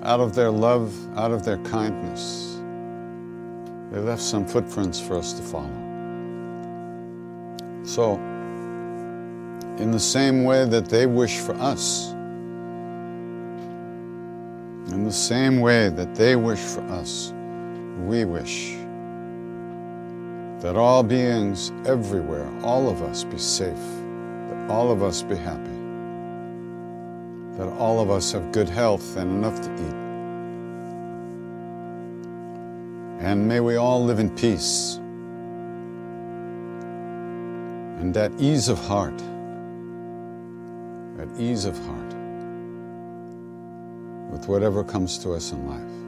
Out 0.07 0.21
of 0.21 0.35
their 0.35 0.51
love, 0.51 0.93
out 1.17 1.31
of 1.31 1.47
their 1.47 1.57
kindness, 1.65 2.58
they 3.91 4.01
left 4.01 4.23
some 4.23 4.47
footprints 4.47 5.01
for 5.01 5.17
us 5.17 5.33
to 5.35 5.43
follow. 5.43 5.71
So, 7.85 8.15
in 9.79 9.91
the 9.93 10.01
same 10.01 10.45
way 10.45 10.67
that 10.67 10.87
they 10.87 11.07
wish 11.07 11.39
for 11.39 11.55
us, 11.55 12.13
in 14.93 15.05
the 15.05 15.13
same 15.13 15.61
way 15.61 15.89
that 15.89 16.15
they 16.15 16.37
wish 16.37 16.59
for 16.59 16.83
us, 16.83 17.33
we 18.07 18.25
wish 18.25 18.75
that 20.61 20.77
all 20.77 21.03
beings 21.03 21.73
everywhere, 21.87 22.51
all 22.63 22.91
of 22.91 23.03
us 23.03 23.25
be 23.25 23.39
safe, 23.39 23.77
that 24.49 24.71
all 24.71 24.91
of 24.91 25.03
us 25.03 25.23
be 25.23 25.37
happy, 25.37 25.71
that 27.57 27.69
all 27.79 28.01
of 28.01 28.11
us 28.11 28.33
have 28.33 28.51
good 28.53 28.69
health 28.69 29.17
and 29.17 29.31
enough 29.31 29.61
to 29.61 29.73
eat. 29.75 30.08
And 33.19 33.49
may 33.49 33.59
we 33.59 33.77
all 33.77 34.05
live 34.05 34.21
in 34.21 34.31
peace 34.37 34.97
and 37.99 38.17
at 38.17 38.31
ease 38.39 38.69
of 38.69 38.79
heart, 38.79 39.21
at 41.19 41.29
ease 41.37 41.65
of 41.65 41.77
heart 41.79 42.15
with 44.31 44.47
whatever 44.47 44.85
comes 44.85 45.19
to 45.19 45.33
us 45.33 45.51
in 45.51 45.67
life. 45.67 46.08